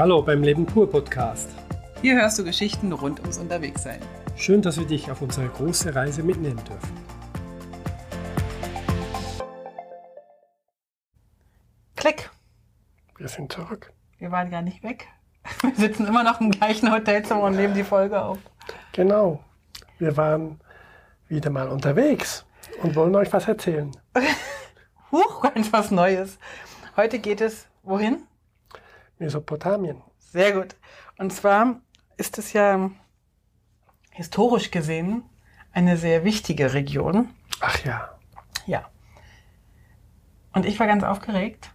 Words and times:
Hallo 0.00 0.22
beim 0.22 0.42
Leben 0.42 0.64
pur 0.64 0.90
Podcast. 0.90 1.50
Hier 2.00 2.14
hörst 2.14 2.38
du 2.38 2.44
Geschichten 2.44 2.90
rund 2.90 3.20
ums 3.20 3.36
Unterwegssein. 3.36 4.00
Schön, 4.34 4.62
dass 4.62 4.78
wir 4.78 4.86
dich 4.86 5.10
auf 5.10 5.20
unsere 5.20 5.46
große 5.46 5.94
Reise 5.94 6.22
mitnehmen 6.22 6.58
dürfen. 6.64 6.96
Klick. 11.96 12.30
Wir 13.18 13.28
sind 13.28 13.52
zurück. 13.52 13.92
Wir 14.16 14.30
waren 14.30 14.50
gar 14.50 14.62
nicht 14.62 14.82
weg. 14.82 15.06
Wir 15.60 15.74
sitzen 15.74 16.06
immer 16.06 16.24
noch 16.24 16.40
im 16.40 16.50
gleichen 16.50 16.90
Hotelzimmer 16.90 17.42
und 17.42 17.56
nehmen 17.56 17.74
die 17.74 17.84
Folge 17.84 18.22
auf. 18.22 18.38
Genau. 18.92 19.44
Wir 19.98 20.16
waren 20.16 20.60
wieder 21.28 21.50
mal 21.50 21.68
unterwegs 21.68 22.46
und 22.82 22.96
wollen 22.96 23.14
euch 23.16 23.30
was 23.34 23.46
erzählen. 23.46 23.94
Huch, 25.12 25.42
ganz 25.42 25.70
was 25.74 25.90
Neues. 25.90 26.38
Heute 26.96 27.18
geht 27.18 27.42
es 27.42 27.66
wohin? 27.82 28.22
Mesopotamien. 29.20 30.02
Sehr 30.18 30.52
gut. 30.52 30.76
Und 31.18 31.32
zwar 31.32 31.76
ist 32.16 32.38
es 32.38 32.52
ja 32.52 32.90
historisch 34.10 34.70
gesehen 34.70 35.22
eine 35.72 35.96
sehr 35.96 36.24
wichtige 36.24 36.72
Region. 36.74 37.30
Ach 37.60 37.84
ja. 37.84 38.08
Ja. 38.66 38.88
Und 40.52 40.66
ich 40.66 40.80
war 40.80 40.86
ganz 40.86 41.04
aufgeregt, 41.04 41.70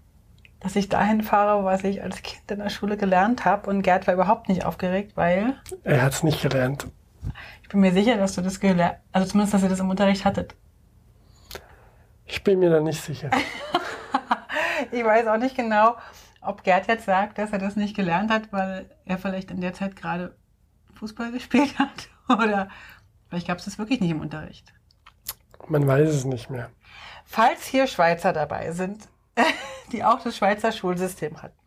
dass 0.59 0.75
ich 0.75 0.89
dahin 0.89 1.21
fahre, 1.21 1.63
was 1.63 1.83
ich 1.83 2.03
als 2.03 2.21
Kind 2.23 2.49
in 2.51 2.59
der 2.59 2.69
Schule 2.69 2.97
gelernt 2.97 3.45
habe. 3.45 3.69
Und 3.69 3.83
Gerd 3.83 4.07
war 4.07 4.13
überhaupt 4.15 4.49
nicht 4.49 4.65
aufgeregt, 4.65 5.15
weil 5.15 5.55
Er 5.83 6.01
hat 6.01 6.13
es 6.13 6.23
nicht 6.23 6.41
gelernt. 6.41 6.87
ich 7.61 7.69
bin 7.69 7.79
mir 7.79 7.93
sicher, 7.93 8.17
dass 8.17 8.35
du 8.35 8.41
das 8.41 8.59
gelernt, 8.59 8.97
also 9.11 9.27
zumindest, 9.27 9.53
dass 9.53 9.63
ihr 9.63 9.69
das 9.69 9.79
im 9.79 9.89
Unterricht 9.89 10.25
hattet. 10.25 10.55
Ich 12.25 12.43
bin 12.43 12.59
mir 12.59 12.69
da 12.71 12.81
nicht 12.81 13.01
sicher. 13.01 13.29
Ich 14.91 15.03
weiß 15.03 15.25
auch 15.27 15.37
nicht 15.37 15.55
genau, 15.55 15.95
ob 16.45 16.63
Gerd 16.63 16.87
jetzt 16.87 17.05
sagt, 17.05 17.37
dass 17.37 17.51
er 17.51 17.59
das 17.59 17.75
nicht 17.75 17.95
gelernt 17.95 18.31
hat, 18.31 18.51
weil 18.51 18.89
er 19.05 19.17
vielleicht 19.17 19.51
in 19.51 19.61
der 19.61 19.73
Zeit 19.73 19.95
gerade 19.95 20.35
Fußball 20.95 21.31
gespielt 21.33 21.77
hat. 21.77 22.09
Oder 22.29 22.69
vielleicht 23.29 23.47
gab 23.47 23.59
es 23.59 23.65
das 23.65 23.77
wirklich 23.77 24.01
nicht 24.01 24.11
im 24.11 24.21
Unterricht. 24.21 24.73
Man 25.67 25.87
weiß 25.87 26.09
es 26.09 26.25
nicht 26.25 26.49
mehr. 26.49 26.69
Falls 27.25 27.65
hier 27.65 27.87
Schweizer 27.87 28.33
dabei 28.33 28.71
sind, 28.71 29.07
die 29.91 30.03
auch 30.03 30.21
das 30.21 30.37
Schweizer 30.37 30.71
Schulsystem 30.71 31.41
hatten. 31.41 31.57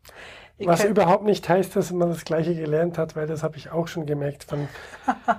Was 0.61 0.85
überhaupt 0.85 1.25
nicht 1.25 1.49
heißt, 1.49 1.77
dass 1.77 1.93
man 1.93 2.09
das 2.09 2.25
Gleiche 2.25 2.55
gelernt 2.55 2.99
hat, 2.99 3.15
weil 3.15 3.29
das 3.29 3.45
habe 3.45 3.57
ich 3.57 3.71
auch 3.71 3.87
schon 3.87 4.07
gemerkt. 4.07 4.43
Von 4.43 4.69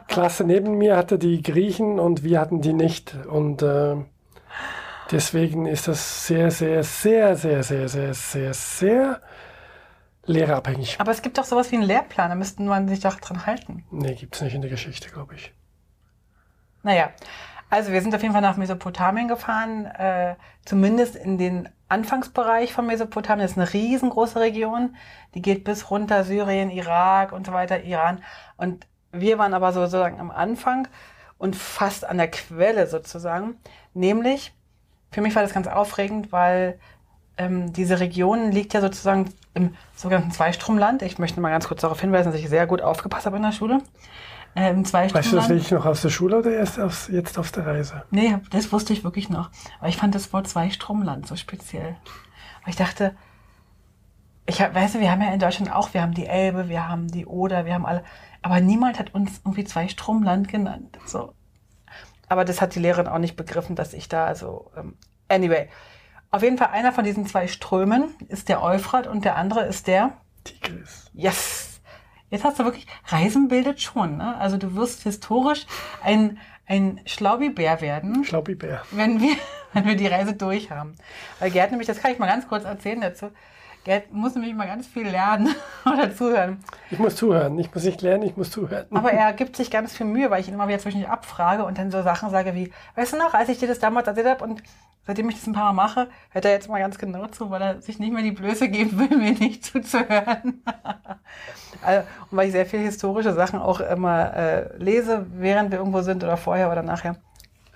Klasse 0.07 0.45
neben 0.45 0.77
mir 0.77 0.95
hatte 0.95 1.19
die 1.19 1.43
Griechen 1.43 1.99
und 1.99 2.23
wir 2.23 2.39
hatten 2.39 2.61
die 2.61 2.71
nicht. 2.71 3.17
Und 3.27 3.61
äh, 3.61 3.97
deswegen 5.11 5.65
ist 5.65 5.89
das 5.89 6.25
sehr, 6.25 6.51
sehr, 6.51 6.83
sehr, 6.83 7.33
sehr, 7.33 7.63
sehr, 7.63 7.89
sehr, 7.89 8.13
sehr, 8.13 8.53
sehr 8.53 9.21
lehrerabhängig. 10.29 10.97
Aber 10.99 11.11
es 11.11 11.21
gibt 11.21 11.37
doch 11.37 11.43
sowas 11.43 11.71
wie 11.71 11.75
einen 11.75 11.85
Lehrplan, 11.85 12.29
da 12.29 12.35
müsste 12.35 12.61
man 12.61 12.87
sich 12.87 12.99
doch 12.99 13.19
dran 13.19 13.45
halten. 13.45 13.83
Nee, 13.91 14.15
gibt 14.15 14.35
es 14.35 14.41
nicht 14.41 14.53
in 14.53 14.61
der 14.61 14.69
Geschichte, 14.69 15.09
glaube 15.09 15.35
ich. 15.35 15.53
Naja, 16.83 17.09
also 17.69 17.91
wir 17.91 18.01
sind 18.01 18.15
auf 18.15 18.21
jeden 18.21 18.33
Fall 18.33 18.41
nach 18.41 18.57
Mesopotamien 18.57 19.27
gefahren, 19.27 19.85
äh, 19.85 20.35
zumindest 20.65 21.15
in 21.15 21.37
den 21.37 21.69
Anfangsbereich 21.87 22.73
von 22.73 22.85
Mesopotamien. 22.85 23.43
Das 23.43 23.51
ist 23.51 23.57
eine 23.57 23.73
riesengroße 23.73 24.39
Region, 24.39 24.95
die 25.33 25.41
geht 25.41 25.63
bis 25.63 25.91
runter 25.91 26.23
Syrien, 26.23 26.69
Irak 26.69 27.31
und 27.31 27.45
so 27.45 27.53
weiter, 27.53 27.83
Iran. 27.83 28.23
Und 28.57 28.87
wir 29.11 29.37
waren 29.37 29.53
aber 29.53 29.71
sozusagen 29.71 30.19
am 30.19 30.31
Anfang 30.31 30.87
und 31.37 31.55
fast 31.55 32.05
an 32.05 32.17
der 32.17 32.29
Quelle 32.29 32.87
sozusagen. 32.87 33.57
Nämlich, 33.93 34.53
für 35.11 35.21
mich 35.21 35.35
war 35.35 35.41
das 35.41 35.53
ganz 35.53 35.67
aufregend, 35.67 36.31
weil 36.31 36.79
ähm, 37.39 37.71
diese 37.71 37.99
Region 37.99 38.51
liegt 38.51 38.73
ja 38.73 38.81
sozusagen 38.81 39.33
im 39.53 39.73
sogenannten 39.95 40.31
Zweistromland. 40.31 41.01
Ich 41.01 41.17
möchte 41.17 41.39
mal 41.39 41.49
ganz 41.49 41.67
kurz 41.67 41.81
darauf 41.81 41.99
hinweisen, 42.01 42.31
dass 42.31 42.39
ich 42.39 42.49
sehr 42.49 42.67
gut 42.67 42.81
aufgepasst 42.81 43.25
habe 43.25 43.37
in 43.37 43.43
der 43.43 43.53
Schule. 43.53 43.81
Äh, 44.55 44.71
Im 44.71 44.83
Weißt 44.83 45.31
du 45.31 45.35
das 45.37 45.47
wirklich 45.47 45.71
noch 45.71 45.85
aus 45.85 46.01
der 46.01 46.09
Schule 46.09 46.39
oder 46.39 46.51
erst 46.51 46.79
aus, 46.79 47.07
jetzt 47.07 47.37
auf 47.37 47.51
der 47.51 47.65
Reise? 47.65 48.03
Nee, 48.11 48.37
das 48.51 48.71
wusste 48.73 48.91
ich 48.91 49.05
wirklich 49.05 49.29
noch. 49.29 49.51
Aber 49.79 49.87
ich 49.87 49.95
fand 49.95 50.15
das 50.15 50.33
Wort 50.33 50.49
Zweistromland 50.49 51.27
so 51.27 51.37
speziell. 51.37 51.95
Weil 52.63 52.69
ich 52.71 52.75
dachte, 52.75 53.15
ich 54.45 54.61
hab, 54.61 54.75
weißt 54.75 54.95
du, 54.95 54.99
wir 54.99 55.09
haben 55.09 55.21
ja 55.21 55.31
in 55.31 55.39
Deutschland 55.39 55.73
auch, 55.73 55.93
wir 55.93 56.01
haben 56.01 56.13
die 56.13 56.25
Elbe, 56.25 56.67
wir 56.67 56.89
haben 56.89 57.07
die 57.07 57.25
Oder, 57.25 57.65
wir 57.65 57.73
haben 57.73 57.85
alle, 57.85 58.03
aber 58.41 58.59
niemand 58.59 58.99
hat 58.99 59.13
uns 59.13 59.41
irgendwie 59.45 59.63
Zweistromland 59.63 60.49
genannt. 60.49 60.97
So. 61.05 61.33
Aber 62.27 62.43
das 62.43 62.59
hat 62.59 62.75
die 62.75 62.79
Lehrerin 62.79 63.07
auch 63.07 63.19
nicht 63.19 63.37
begriffen, 63.37 63.75
dass 63.75 63.93
ich 63.93 64.09
da, 64.09 64.25
also, 64.25 64.71
ähm, 64.75 64.95
anyway. 65.29 65.69
Auf 66.31 66.43
jeden 66.43 66.57
Fall 66.57 66.67
einer 66.67 66.91
von 66.91 67.03
diesen 67.03 67.25
zwei 67.25 67.47
Strömen 67.47 68.15
ist 68.27 68.49
der 68.49 68.61
Euphrat 68.61 69.07
und 69.07 69.25
der 69.25 69.35
andere 69.35 69.65
ist 69.65 69.87
der 69.87 70.13
Tigris. 70.43 71.09
Yes. 71.13 71.81
Jetzt 72.29 72.43
hast 72.43 72.59
du 72.59 72.65
wirklich, 72.65 72.85
Reisen 73.07 73.47
bildet 73.47 73.81
schon, 73.81 74.17
ne? 74.17 74.37
Also 74.37 74.57
du 74.57 74.75
wirst 74.75 75.01
historisch 75.01 75.65
ein, 76.03 76.37
ein 76.67 77.01
Schlaubibär 77.05 77.81
werden, 77.81 78.23
Schlaubibär. 78.23 78.83
wenn 78.91 79.19
wir, 79.19 79.35
wenn 79.73 79.85
wir 79.85 79.95
die 79.95 80.05
Reise 80.05 80.33
durch 80.33 80.69
haben. 80.69 80.93
Weil 81.39 81.49
Gerd 81.49 81.71
nämlich, 81.71 81.87
das 81.87 81.99
kann 81.99 82.11
ich 82.11 82.19
mal 82.19 82.27
ganz 82.27 82.47
kurz 82.47 82.63
erzählen 82.63 83.01
dazu. 83.01 83.31
Gerd 83.83 84.11
muss 84.11 84.35
nämlich 84.35 84.53
mal 84.53 84.67
ganz 84.67 84.85
viel 84.85 85.07
lernen 85.07 85.55
oder 85.85 86.15
zuhören. 86.15 86.63
Ich 86.91 86.99
muss 86.99 87.15
zuhören. 87.15 87.57
Ich 87.57 87.73
muss 87.73 87.83
nicht 87.83 88.03
lernen, 88.03 88.21
ich 88.23 88.37
muss 88.37 88.51
zuhören. 88.51 88.85
Aber 88.91 89.11
er 89.11 89.33
gibt 89.33 89.55
sich 89.55 89.71
ganz 89.71 89.97
viel 89.97 90.05
Mühe, 90.05 90.29
weil 90.29 90.41
ich 90.41 90.47
ihn 90.47 90.53
immer 90.53 90.67
wieder 90.67 90.77
zwischendurch 90.77 91.11
abfrage 91.11 91.65
und 91.65 91.79
dann 91.79 91.89
so 91.89 92.03
Sachen 92.03 92.29
sage 92.29 92.53
wie, 92.53 92.71
weißt 92.95 93.13
du 93.13 93.17
noch, 93.17 93.33
als 93.33 93.49
ich 93.49 93.57
dir 93.57 93.67
das 93.67 93.79
damals 93.79 94.07
erzählt 94.07 94.27
habe 94.27 94.43
und 94.43 94.61
seitdem 95.09 95.27
ich 95.29 95.37
das 95.37 95.47
ein 95.47 95.53
paar 95.53 95.73
Mal 95.73 95.87
mache, 95.87 96.07
hört 96.29 96.45
er 96.45 96.51
jetzt 96.51 96.69
mal 96.69 96.77
ganz 96.77 96.99
genau 96.99 97.25
zu, 97.25 97.49
weil 97.49 97.61
er 97.63 97.81
sich 97.81 97.97
nicht 97.97 98.13
mehr 98.13 98.21
die 98.21 98.31
Blöße 98.31 98.69
geben 98.69 98.99
will, 98.99 99.17
mir 99.17 99.31
nicht 99.31 99.65
zuzuhören. 99.65 100.61
Also, 101.81 102.05
und 102.29 102.37
weil 102.37 102.47
ich 102.47 102.51
sehr 102.51 102.65
viel 102.65 102.81
historische 102.81 103.33
Sachen 103.33 103.59
auch 103.59 103.79
immer 103.79 104.33
äh, 104.33 104.77
lese, 104.77 105.27
während 105.31 105.71
wir 105.71 105.77
irgendwo 105.77 106.01
sind 106.01 106.23
oder 106.23 106.35
vorher 106.35 106.69
oder 106.69 106.81
nachher, 106.81 107.15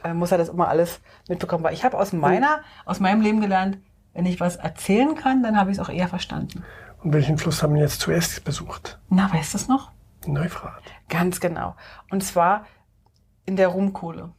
äh, 0.04 0.14
muss 0.14 0.32
er 0.32 0.40
das 0.40 0.50
immer 0.50 0.68
alles 0.68 1.00
mitbekommen. 1.30 1.64
Weil 1.64 1.74
ich 1.74 1.86
habe 1.86 1.98
aus 1.98 2.12
meiner, 2.12 2.62
aus 2.86 3.00
meinem 3.00 3.22
Leben 3.22 3.40
gelernt, 3.40 3.78
wenn 4.14 4.26
ich 4.26 4.42
was 4.42 4.58
erzählen 4.58 5.16
kann, 5.16 5.42
dann 5.42 5.58
habe 5.58 5.72
ich 5.72 5.78
es 5.78 5.84
auch 5.84 5.90
eher 5.90 6.10
verstanden. 6.10 6.64
Und 7.02 7.14
welchen 7.14 7.38
Fluss 7.38 7.64
haben 7.64 7.76
wir 7.76 7.82
jetzt 7.82 8.02
zuerst 8.02 8.44
besucht? 8.44 9.00
Na, 9.10 9.32
weißt 9.32 9.54
du 9.54 9.58
es 9.58 9.68
noch? 9.70 9.92
Neufrat. 10.26 10.84
Ganz 11.08 11.40
genau. 11.40 11.76
Und 12.10 12.24
zwar 12.24 12.66
in 13.46 13.56
der 13.56 13.70
Rumkohle. 13.70 14.32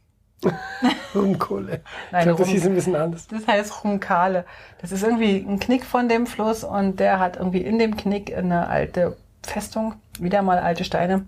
Rumkohle. 1.15 1.81
Nein, 2.11 2.19
ich 2.21 2.23
glaube, 2.25 2.39
das 2.39 2.47
Rum- 2.47 2.53
hieß 2.53 2.65
ein 2.67 2.75
bisschen 2.75 2.95
anders. 2.95 3.27
Das 3.27 3.47
heißt 3.47 3.83
Rumkale. 3.83 4.45
Das 4.81 4.91
ist 4.91 5.03
irgendwie 5.03 5.37
ein 5.47 5.59
Knick 5.59 5.85
von 5.85 6.09
dem 6.09 6.27
Fluss 6.27 6.63
und 6.63 6.99
der 6.99 7.19
hat 7.19 7.37
irgendwie 7.37 7.61
in 7.61 7.79
dem 7.79 7.95
Knick 7.97 8.35
eine 8.35 8.67
alte 8.67 9.17
Festung, 9.43 9.95
wieder 10.19 10.41
mal 10.41 10.59
alte 10.59 10.83
Steine. 10.83 11.25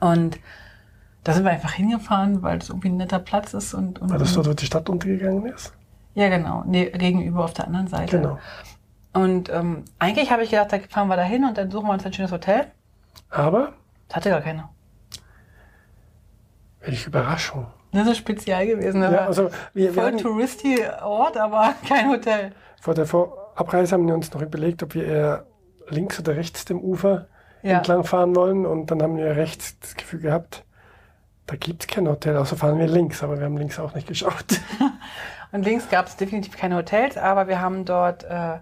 Und 0.00 0.38
da 1.24 1.32
sind 1.32 1.44
wir 1.44 1.50
einfach 1.50 1.72
hingefahren, 1.72 2.42
weil 2.42 2.58
es 2.58 2.68
irgendwie 2.68 2.88
ein 2.88 2.96
netter 2.96 3.18
Platz 3.18 3.52
ist 3.54 3.74
und, 3.74 4.00
und 4.00 4.10
War 4.10 4.18
das 4.18 4.32
dort, 4.34 4.48
wo 4.48 4.52
die 4.54 4.66
Stadt 4.66 4.88
untergegangen 4.88 5.46
ist? 5.46 5.72
ja 6.14 6.28
genau, 6.30 6.62
nee, 6.66 6.86
gegenüber 6.90 7.44
auf 7.44 7.52
der 7.52 7.66
anderen 7.66 7.88
Seite. 7.88 8.16
Genau. 8.18 8.38
Und 9.12 9.48
ähm, 9.50 9.84
eigentlich 9.98 10.30
habe 10.30 10.42
ich 10.44 10.50
gedacht, 10.50 10.72
da 10.72 10.78
fahren 10.88 11.08
wir 11.08 11.16
da 11.16 11.22
hin 11.22 11.44
und 11.44 11.58
dann 11.58 11.70
suchen 11.70 11.86
wir 11.88 11.92
uns 11.92 12.06
ein 12.06 12.12
schönes 12.12 12.32
Hotel. 12.32 12.66
Aber, 13.28 13.72
Das 14.08 14.16
hatte 14.16 14.30
gar 14.30 14.40
keiner. 14.40 14.70
welche 16.80 17.08
Überraschung. 17.08 17.66
Das 17.96 18.06
ist 18.08 18.18
speziell 18.18 18.66
gewesen. 18.66 19.02
Ja, 19.02 19.26
also 19.26 19.50
wir, 19.74 19.86
wir 19.86 19.92
voll 19.94 20.04
hatten, 20.04 20.18
touristy 20.18 20.78
Ort, 21.02 21.36
aber 21.36 21.74
kein 21.88 22.10
Hotel. 22.10 22.52
vor 22.80 22.94
der 22.94 23.06
Abreise 23.56 23.94
haben 23.94 24.06
wir 24.06 24.14
uns 24.14 24.32
noch 24.32 24.42
überlegt, 24.42 24.82
ob 24.82 24.94
wir 24.94 25.04
eher 25.06 25.46
links 25.88 26.18
oder 26.20 26.36
rechts 26.36 26.64
dem 26.64 26.80
Ufer 26.80 27.26
Ja. 27.62 27.78
entlang 27.78 28.04
fahren 28.04 28.34
wollen. 28.36 28.66
Und 28.66 28.90
dann 28.90 29.02
haben 29.02 29.16
wir 29.16 29.36
rechts 29.36 29.78
das 29.80 29.94
Gefühl 29.96 30.20
gehabt, 30.20 30.64
da 31.46 31.56
gibt 31.56 31.82
es 31.82 31.86
kein 31.86 32.08
Hotel, 32.08 32.36
also 32.36 32.56
fahren 32.56 32.78
wir 32.78 32.88
links. 32.88 33.22
Aber 33.22 33.38
wir 33.38 33.44
haben 33.44 33.56
links 33.56 33.78
auch 33.78 33.94
nicht 33.94 34.06
geschaut. 34.08 34.60
Und 35.52 35.62
links 35.64 35.88
gab 35.88 36.06
es 36.06 36.16
definitiv 36.16 36.56
keine 36.56 36.76
Hotels, 36.76 37.16
aber 37.16 37.46
wir 37.46 37.60
haben 37.60 37.84
dort 37.84 38.24
äh, 38.24 38.58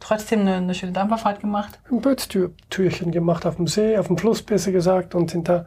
trotzdem 0.00 0.40
eine, 0.40 0.56
eine 0.56 0.74
schöne 0.74 0.92
Dampferfahrt 0.92 1.40
gemacht. 1.40 1.78
ein 1.90 2.00
Bötztürchen 2.00 3.12
gemacht 3.12 3.46
auf 3.46 3.56
dem 3.56 3.68
See, 3.68 3.96
auf 3.96 4.08
dem 4.08 4.18
Fluss 4.18 4.42
besser 4.42 4.72
gesagt, 4.72 5.14
und 5.14 5.30
sind 5.30 5.48
da 5.48 5.64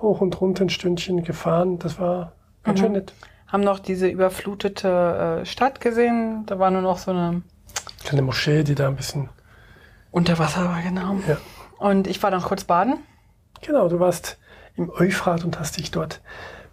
hoch 0.00 0.20
und 0.20 0.38
runter 0.40 0.64
ein 0.64 0.68
Stündchen 0.68 1.24
gefahren. 1.24 1.78
Das 1.78 1.98
war 1.98 2.32
ganz 2.64 2.78
Mhm. 2.80 2.84
schön 2.84 2.92
nett. 2.92 3.12
Haben 3.48 3.64
noch 3.64 3.78
diese 3.80 4.08
überflutete 4.08 5.40
äh, 5.42 5.46
Stadt 5.46 5.80
gesehen. 5.80 6.44
Da 6.46 6.58
war 6.58 6.70
nur 6.70 6.82
noch 6.82 6.98
so 6.98 7.10
eine 7.10 7.42
Kleine 8.04 8.22
Moschee, 8.22 8.64
die 8.64 8.74
da 8.74 8.88
ein 8.88 8.96
bisschen. 8.96 9.28
Unterwasser 10.10 10.64
war, 10.68 10.82
genau. 10.82 11.16
Ja. 11.28 11.36
Und 11.78 12.06
ich 12.06 12.22
war 12.22 12.30
dann 12.30 12.42
kurz 12.42 12.64
baden, 12.64 12.98
Genau, 13.64 13.88
du 13.88 14.00
warst 14.00 14.38
im 14.76 14.90
Euphrat 14.90 15.44
und 15.44 15.58
hast 15.60 15.76
dich 15.78 15.90
dort 15.92 16.20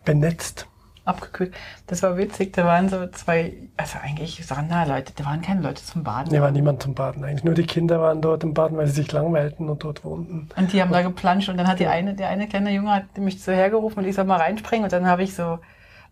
benetzt. 0.05 0.65
abgekühlt. 1.05 1.53
Das 1.87 2.01
war 2.03 2.17
witzig. 2.17 2.53
Da 2.53 2.65
waren 2.65 2.87
so 2.89 3.07
zwei, 3.07 3.53
also 3.77 3.97
eigentlich 4.03 4.43
Leute, 4.49 5.13
da 5.15 5.25
waren 5.25 5.41
keine 5.41 5.61
Leute 5.61 5.83
zum 5.83 6.03
Baden. 6.03 6.31
Nee, 6.31 6.39
war 6.41 6.51
niemand 6.51 6.83
zum 6.83 6.93
Baden 6.95 7.23
eigentlich. 7.23 7.43
Nur 7.43 7.53
die 7.55 7.65
Kinder 7.65 7.99
waren 7.99 8.21
dort 8.21 8.43
im 8.43 8.53
Baden, 8.53 8.77
weil 8.77 8.87
sie 8.87 8.93
sich 8.93 9.11
langweilten 9.11 9.69
und 9.69 9.83
dort 9.83 10.03
wohnten. 10.03 10.49
Und 10.55 10.71
die 10.73 10.81
haben 10.81 10.91
da 10.91 11.01
geplanscht 11.01 11.49
und 11.49 11.57
dann 11.57 11.67
hat 11.67 11.79
die 11.79 11.87
eine, 11.87 12.13
der 12.15 12.29
eine 12.29 12.47
kleine 12.47 12.71
Junge 12.71 12.91
hat 12.93 13.17
mich 13.17 13.41
so 13.43 13.51
hergerufen 13.51 14.03
und 14.03 14.09
ich 14.09 14.15
soll 14.15 14.25
mal 14.25 14.37
reinspringen 14.39 14.83
und 14.83 14.91
dann 14.93 15.07
habe 15.07 15.23
ich 15.23 15.33
so, 15.35 15.59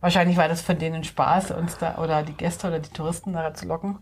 wahrscheinlich 0.01 0.37
war 0.37 0.47
das 0.47 0.61
von 0.61 0.77
denen 0.77 1.03
Spaß, 1.03 1.51
uns 1.51 1.77
da, 1.77 1.97
oder 1.97 2.23
die 2.23 2.33
Gäste 2.33 2.67
oder 2.67 2.79
die 2.79 2.89
Touristen 2.89 3.33
da 3.33 3.53
zu 3.53 3.67
locken. 3.67 3.99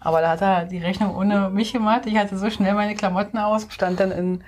Aber 0.00 0.20
da 0.20 0.30
hat 0.30 0.42
er 0.42 0.64
die 0.66 0.78
Rechnung 0.78 1.16
ohne 1.16 1.48
mich 1.50 1.72
gemacht. 1.72 2.02
Ich 2.06 2.16
hatte 2.16 2.36
so 2.36 2.50
schnell 2.50 2.74
meine 2.74 2.94
Klamotten 2.94 3.38
aus, 3.38 3.66
stand 3.70 4.00
dann 4.00 4.10
in, 4.10 4.44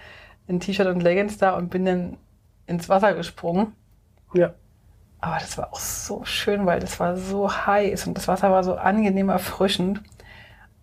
in 0.46 0.60
T-Shirt 0.60 0.86
und 0.86 1.02
Leggings 1.02 1.38
da 1.38 1.56
und 1.56 1.70
bin 1.70 1.84
dann 1.84 2.18
ins 2.66 2.88
Wasser 2.88 3.14
gesprungen. 3.14 3.72
Ja. 4.34 4.52
Aber 5.20 5.38
das 5.38 5.56
war 5.56 5.72
auch 5.72 5.78
so 5.78 6.24
schön, 6.24 6.66
weil 6.66 6.80
das 6.80 7.00
war 7.00 7.16
so 7.16 7.50
heiß 7.50 8.06
und 8.06 8.18
das 8.18 8.28
Wasser 8.28 8.50
war 8.50 8.62
so 8.64 8.74
angenehm 8.76 9.30
erfrischend. 9.30 10.02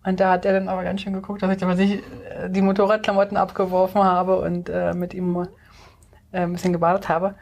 Und 0.04 0.20
da 0.20 0.32
hat 0.32 0.44
er 0.44 0.52
dann 0.52 0.68
aber 0.68 0.84
ganz 0.84 1.00
schön 1.00 1.14
geguckt, 1.14 1.42
dass 1.42 1.56
ich, 1.56 1.80
ich 1.80 2.02
äh, 2.28 2.50
die 2.50 2.60
Motorradklamotten 2.60 3.36
abgeworfen 3.36 4.02
habe 4.02 4.38
und 4.40 4.68
äh, 4.68 4.92
mit 4.92 5.14
ihm 5.14 5.48
äh, 6.32 6.40
ein 6.40 6.52
bisschen 6.52 6.72
gebadet 6.72 7.08
habe. 7.08 7.36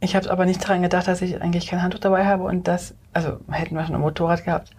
Ich 0.00 0.14
habe 0.14 0.30
aber 0.30 0.46
nicht 0.46 0.62
daran 0.62 0.82
gedacht, 0.82 1.08
dass 1.08 1.22
ich 1.22 1.40
eigentlich 1.40 1.66
kein 1.66 1.82
Handtuch 1.82 2.00
dabei 2.00 2.26
habe 2.26 2.44
und 2.44 2.68
das, 2.68 2.94
also 3.12 3.38
hätten 3.50 3.74
wir 3.74 3.84
schon 3.84 3.94
ein 3.94 4.00
Motorrad 4.00 4.44
gehabt, 4.44 4.70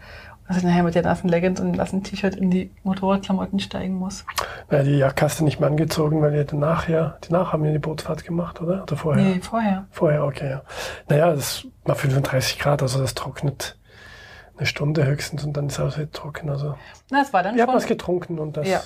dass 0.47 0.57
ich 0.57 0.63
nachher 0.63 0.83
mit 0.83 0.94
der 0.95 1.01
nassen 1.01 1.27
Leggings 1.27 1.59
und 1.59 1.71
dem 1.71 1.75
nassen 1.75 2.03
T-Shirt 2.03 2.36
in 2.36 2.51
die 2.51 2.69
Motorradklamotten 2.83 3.59
steigen 3.59 3.95
muss. 3.95 4.25
Ja, 4.69 4.83
die 4.83 4.97
Jacke 4.97 5.25
hast 5.25 5.39
du 5.39 5.44
nicht 5.44 5.59
mehr 5.59 5.69
angezogen, 5.69 6.21
weil 6.21 6.36
ihr 6.36 6.45
danach 6.45 6.88
ja, 6.88 7.18
danach 7.27 7.51
haben 7.51 7.63
wir 7.63 7.71
die 7.71 7.80
Bootsfahrt 7.80 8.24
gemacht, 8.24 8.62
oder? 8.62 8.83
Oder 8.83 8.95
vorher? 8.95 9.24
Nee, 9.24 9.39
vorher. 9.42 9.86
Vorher, 9.89 10.24
okay, 10.24 10.50
ja. 10.51 10.62
Naja, 11.09 11.33
das 11.33 11.65
war 11.83 11.95
35 11.95 12.59
Grad, 12.59 12.81
also 12.83 13.00
das 13.00 13.15
trocknet 13.15 13.77
eine 14.57 14.65
Stunde 14.65 15.06
höchstens 15.06 15.44
und 15.44 15.53
dann 15.57 15.68
ist 15.68 15.80
alles 15.80 15.97
wieder 15.97 16.12
trocken. 16.12 16.50
Also 16.50 16.75
Na, 17.09 17.21
es 17.21 17.33
war 17.33 17.44
dann 17.44 17.56
wir 17.56 17.63
haben 17.63 17.69
schon. 17.69 17.75
was 17.77 17.88
getrunken 17.88 18.39
und 18.39 18.57
das. 18.57 18.68
Ja. 18.68 18.81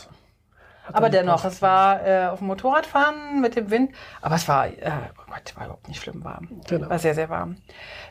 Aber 0.93 1.09
dennoch, 1.09 1.45
es 1.45 1.61
war 1.61 2.05
äh, 2.05 2.27
auf 2.27 2.39
dem 2.39 2.47
Motorradfahren 2.47 3.41
mit 3.41 3.55
dem 3.55 3.69
Wind, 3.69 3.91
aber 4.21 4.35
es 4.35 4.47
war, 4.47 4.67
äh, 4.67 4.91
oh 5.17 5.31
Gott, 5.31 5.53
war 5.55 5.65
überhaupt 5.65 5.87
nicht 5.87 6.01
schlimm 6.01 6.23
warm. 6.23 6.47
Genau. 6.67 6.89
War 6.89 6.99
sehr, 6.99 7.15
sehr 7.15 7.29
warm. 7.29 7.57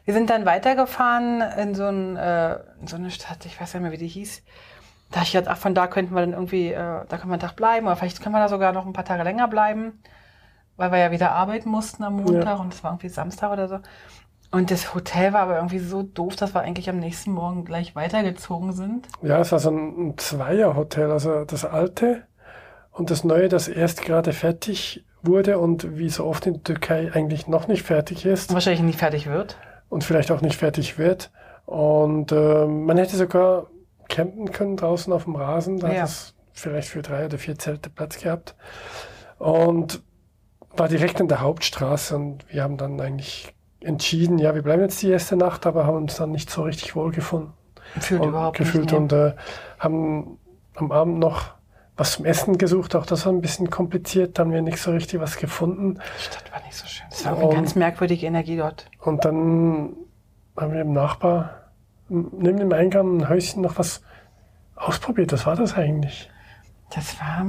Wir 0.04 0.14
sind 0.14 0.30
dann 0.30 0.44
weitergefahren 0.46 1.40
in 1.40 1.74
so, 1.74 1.84
ein, 1.86 2.16
äh, 2.16 2.54
in 2.80 2.86
so 2.86 2.96
eine 2.96 3.10
Stadt, 3.10 3.44
ich 3.46 3.60
weiß 3.60 3.74
nicht 3.74 3.82
mehr, 3.82 3.92
wie 3.92 3.98
die 3.98 4.08
hieß. 4.08 4.42
Da 5.10 5.22
ich 5.22 5.32
gedacht, 5.32 5.48
ach, 5.50 5.56
von 5.58 5.74
da 5.74 5.86
könnten 5.86 6.14
wir 6.14 6.20
dann 6.20 6.32
irgendwie, 6.32 6.72
äh, 6.72 6.76
da 6.76 7.16
können 7.16 7.30
wir 7.30 7.34
einen 7.34 7.40
Tag 7.40 7.56
bleiben 7.56 7.86
oder 7.86 7.96
vielleicht 7.96 8.20
können 8.22 8.34
wir 8.34 8.40
da 8.40 8.48
sogar 8.48 8.72
noch 8.72 8.86
ein 8.86 8.92
paar 8.92 9.06
Tage 9.06 9.22
länger 9.22 9.48
bleiben, 9.48 10.02
weil 10.76 10.92
wir 10.92 10.98
ja 10.98 11.10
wieder 11.10 11.32
arbeiten 11.32 11.70
mussten 11.70 12.04
am 12.04 12.16
Montag 12.16 12.44
Ja. 12.44 12.54
und 12.56 12.74
es 12.74 12.84
war 12.84 12.92
irgendwie 12.92 13.08
Samstag 13.08 13.50
oder 13.52 13.68
so. 13.68 13.78
Und 14.50 14.70
das 14.70 14.94
Hotel 14.94 15.34
war 15.34 15.42
aber 15.42 15.56
irgendwie 15.56 15.78
so 15.78 16.02
doof, 16.02 16.36
dass 16.36 16.54
wir 16.54 16.60
eigentlich 16.62 16.88
am 16.88 16.98
nächsten 16.98 17.32
Morgen 17.32 17.64
gleich 17.66 17.94
weitergezogen 17.94 18.72
sind. 18.72 19.06
Ja, 19.22 19.38
es 19.40 19.52
war 19.52 19.58
so 19.58 19.70
ein, 19.70 20.08
ein 20.08 20.18
Zweierhotel, 20.18 21.10
also 21.10 21.44
das 21.44 21.64
alte 21.66 22.26
und 22.98 23.10
das 23.10 23.24
neue, 23.24 23.48
das 23.48 23.68
erst 23.68 24.02
gerade 24.02 24.32
fertig 24.32 25.04
wurde 25.22 25.58
und 25.58 25.98
wie 25.98 26.10
so 26.10 26.24
oft 26.26 26.46
in 26.46 26.54
der 26.54 26.64
Türkei 26.64 27.10
eigentlich 27.12 27.46
noch 27.48 27.66
nicht 27.68 27.82
fertig 27.82 28.24
ist 28.24 28.52
Wahrscheinlich 28.52 28.82
nicht 28.82 28.98
fertig 28.98 29.26
wird. 29.26 29.56
und 29.88 30.04
vielleicht 30.04 30.30
auch 30.30 30.40
nicht 30.40 30.56
fertig 30.56 30.98
wird. 30.98 31.30
Und 31.66 32.32
äh, 32.32 32.66
man 32.66 32.96
hätte 32.98 33.16
sogar 33.16 33.66
campen 34.08 34.50
können 34.52 34.76
draußen 34.76 35.12
auf 35.12 35.24
dem 35.24 35.36
Rasen, 35.36 35.78
da 35.78 35.88
Ja. 35.92 36.02
hat 36.02 36.08
es 36.08 36.34
vielleicht 36.52 36.88
für 36.88 37.02
drei 37.02 37.26
oder 37.26 37.36
vier 37.38 37.58
Zelte 37.58 37.90
Platz 37.90 38.18
gehabt. 38.18 38.54
Und 39.38 40.02
war 40.76 40.88
direkt 40.88 41.20
in 41.20 41.28
der 41.28 41.40
Hauptstraße 41.40 42.16
und 42.16 42.44
wir 42.52 42.62
haben 42.62 42.76
dann 42.76 43.00
eigentlich 43.00 43.52
entschieden, 43.80 44.38
ja, 44.38 44.54
wir 44.54 44.62
bleiben 44.62 44.82
jetzt 44.82 45.00
die 45.02 45.10
erste 45.10 45.36
Nacht, 45.36 45.66
aber 45.66 45.86
haben 45.86 45.96
uns 45.96 46.16
dann 46.16 46.30
nicht 46.32 46.50
so 46.50 46.62
richtig 46.62 46.96
wohl 46.96 47.12
gefunden 47.12 47.52
Fühlt 48.00 48.20
und 48.22 48.28
überhaupt 48.30 48.56
gefühlt 48.56 48.86
nicht. 48.86 48.94
und 48.94 49.12
äh, 49.12 49.32
haben 49.78 50.38
am 50.74 50.90
Abend 50.92 51.18
noch 51.18 51.57
was 51.98 52.12
zum 52.12 52.24
Essen 52.24 52.56
gesucht. 52.56 52.94
Auch 52.94 53.04
das 53.04 53.26
war 53.26 53.32
ein 53.32 53.42
bisschen 53.42 53.68
kompliziert, 53.68 54.38
da 54.38 54.44
haben 54.44 54.52
wir 54.52 54.62
nicht 54.62 54.78
so 54.80 54.92
richtig 54.92 55.20
was 55.20 55.36
gefunden. 55.36 55.98
Die 56.18 56.22
Stadt 56.22 56.50
war 56.52 56.62
nicht 56.62 56.74
so 56.76 56.86
schön. 56.86 57.06
Es 57.10 57.24
war 57.26 57.36
Und- 57.36 57.54
ganz 57.54 57.74
merkwürdige 57.74 58.24
Energie 58.26 58.56
dort. 58.56 58.86
Und 59.00 59.24
dann 59.26 59.94
haben 60.56 60.72
wir 60.72 60.80
im 60.80 60.92
Nachbar 60.92 61.70
neben 62.08 62.58
dem 62.58 62.72
Eingang 62.72 63.18
ein 63.18 63.28
Häuschen 63.28 63.62
noch 63.62 63.78
was 63.78 64.00
ausprobiert. 64.76 65.32
Was 65.32 65.44
war 65.44 65.56
das 65.56 65.74
eigentlich? 65.74 66.30
Das 66.94 67.20
war, 67.20 67.46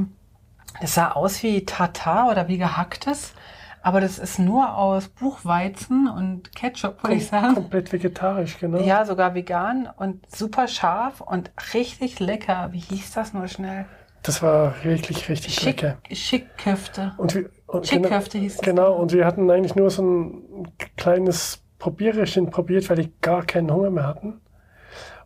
das 0.81 0.95
sah 0.95 1.11
aus 1.11 1.41
wie 1.43 1.63
Tartar 1.65 2.29
oder 2.29 2.47
wie 2.47 2.57
gehacktes, 2.57 3.33
aber 3.81 4.01
das 4.01 4.19
ist 4.19 4.39
nur 4.39 4.75
aus 4.75 5.07
Buchweizen 5.07 6.09
und 6.09 6.53
Ketchup, 6.55 7.03
würde 7.03 7.15
ich 7.15 7.27
sagen. 7.27 7.53
komplett 7.55 7.93
vegetarisch, 7.93 8.57
genau. 8.59 8.79
Ja, 8.79 9.05
sogar 9.05 9.35
vegan 9.35 9.87
und 9.95 10.29
super 10.35 10.67
scharf 10.67 11.21
und 11.21 11.51
richtig 11.73 12.19
lecker. 12.19 12.69
Wie 12.71 12.79
hieß 12.79 13.11
das 13.13 13.33
nur 13.33 13.47
schnell? 13.47 13.85
Das 14.23 14.41
war 14.43 14.73
wirklich 14.83 15.29
richtig 15.29 15.55
Schick, 15.55 15.81
lecker. 15.81 15.97
Schickköfte. 16.11 17.13
Und 17.17 17.35
wir, 17.35 17.49
und 17.67 17.87
Schickköfte 17.87 18.37
hieß 18.37 18.55
es. 18.55 18.61
Genau, 18.61 18.93
und 18.95 19.13
wir 19.13 19.25
hatten 19.25 19.49
eigentlich 19.49 19.75
nur 19.75 19.89
so 19.89 20.03
ein 20.03 20.67
kleines 20.97 21.63
Probierchen 21.79 22.49
probiert, 22.49 22.89
weil 22.89 22.97
die 22.97 23.13
gar 23.21 23.43
keinen 23.45 23.71
Hunger 23.71 23.89
mehr 23.91 24.07
hatten. 24.07 24.41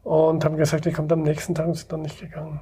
Und 0.04 0.46
haben 0.46 0.58
gesagt, 0.58 0.86
wir 0.86 0.94
kommen 0.94 1.12
am 1.12 1.24
nächsten 1.24 1.56
Tag 1.56 1.68
und 1.68 1.76
sind 1.76 1.92
dann 1.92 2.02
nicht 2.02 2.20
gegangen. 2.20 2.62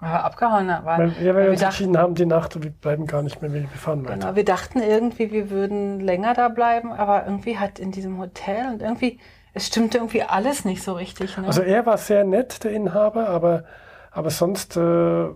War 0.00 0.24
abgehauen. 0.24 0.68
War, 0.68 0.84
Weil, 0.98 1.12
ja, 1.20 1.34
weil 1.34 1.36
wir 1.36 1.44
wir 1.44 1.50
uns 1.50 1.60
dachten- 1.60 1.72
entschieden 1.72 1.98
haben, 1.98 2.14
die 2.14 2.26
Nacht, 2.26 2.62
wir 2.62 2.70
bleiben 2.70 3.06
gar 3.06 3.22
nicht 3.22 3.40
mehr, 3.42 3.52
wir 3.52 3.66
fahren 3.68 4.04
weiter. 4.04 4.14
Genau, 4.18 4.36
wir 4.36 4.44
dachten 4.44 4.80
irgendwie, 4.80 5.32
wir 5.32 5.50
würden 5.50 6.00
länger 6.00 6.34
da 6.34 6.48
bleiben, 6.48 6.92
aber 6.92 7.24
irgendwie 7.24 7.58
hat 7.58 7.78
in 7.78 7.90
diesem 7.90 8.18
Hotel 8.18 8.66
und 8.72 8.82
irgendwie, 8.82 9.18
es 9.54 9.66
stimmte 9.66 9.98
irgendwie 9.98 10.22
alles 10.22 10.64
nicht 10.64 10.82
so 10.82 10.92
richtig. 10.92 11.36
Ne? 11.36 11.46
Also 11.46 11.62
er 11.62 11.84
war 11.86 11.96
sehr 11.98 12.24
nett, 12.24 12.62
der 12.62 12.72
Inhaber, 12.72 13.28
aber, 13.28 13.64
aber 14.10 14.30
sonst, 14.30 14.76
äh, 14.76 15.26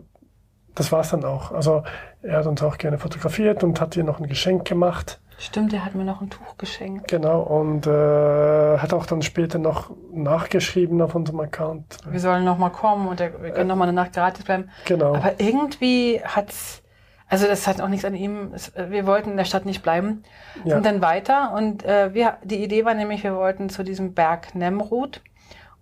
das 0.75 0.93
war 0.93 1.01
es 1.01 1.11
dann 1.11 1.25
auch. 1.25 1.53
Also 1.53 1.83
er 2.23 2.39
hat 2.39 2.47
uns 2.47 2.63
auch 2.63 2.79
gerne 2.79 2.99
fotografiert 2.99 3.63
und 3.65 3.81
hat 3.81 3.97
ihr 3.97 4.05
noch 4.05 4.21
ein 4.21 4.27
Geschenk 4.27 4.65
gemacht. 4.67 5.21
Stimmt, 5.39 5.73
er 5.73 5.85
hat 5.85 5.95
mir 5.97 6.05
noch 6.05 6.21
ein 6.21 6.31
Tuch 6.31 6.57
geschenkt. 6.57 7.09
Genau, 7.09 7.41
und 7.43 7.87
äh, 7.87 8.79
hat 8.79 8.93
auch 8.93 9.07
dann 9.07 9.23
später 9.23 9.59
noch 9.59 9.91
nachgeschrieben 10.13 11.03
auf 11.03 11.15
unserem 11.17 11.41
Account. 11.41 11.99
Wir 12.09 12.21
sollen 12.21 12.45
noch 12.45 12.59
mal 12.59 12.71
kommen 12.71 13.09
und 13.09 13.19
der, 13.19 13.43
wir 13.43 13.51
können 13.51 13.69
noch 13.69 13.77
mal 13.77 13.85
eine 13.85 13.93
Nacht 13.93 14.13
gratis 14.13 14.45
bleiben. 14.45 14.71
Genau. 14.85 15.17
Aber 15.17 15.41
irgendwie 15.41 16.21
hat's, 16.25 16.83
also 17.29 17.47
das 17.49 17.67
hat 17.67 17.81
auch 17.81 17.89
nichts 17.89 18.05
an 18.05 18.15
ihm. 18.15 18.53
Es, 18.55 18.73
wir 18.77 19.05
wollten 19.07 19.31
in 19.33 19.37
der 19.37 19.45
Stadt 19.45 19.67
nicht 19.67 19.83
bleiben, 19.83 20.23
Ja. 20.65 20.77
sind 20.77 20.87
dann 20.87 21.03
weiter 21.03 21.53
und 21.57 21.85
äh, 21.85 22.15
wir, 22.15 22.37
die 22.45 22.63
Idee 22.63 22.85
war 22.85 22.95
nämlich, 22.95 23.25
wir 23.25 23.35
wollten 23.35 23.69
zu 23.69 23.83
diesem 23.83 24.15
Berg 24.15 24.55
Nemrut. 24.55 25.23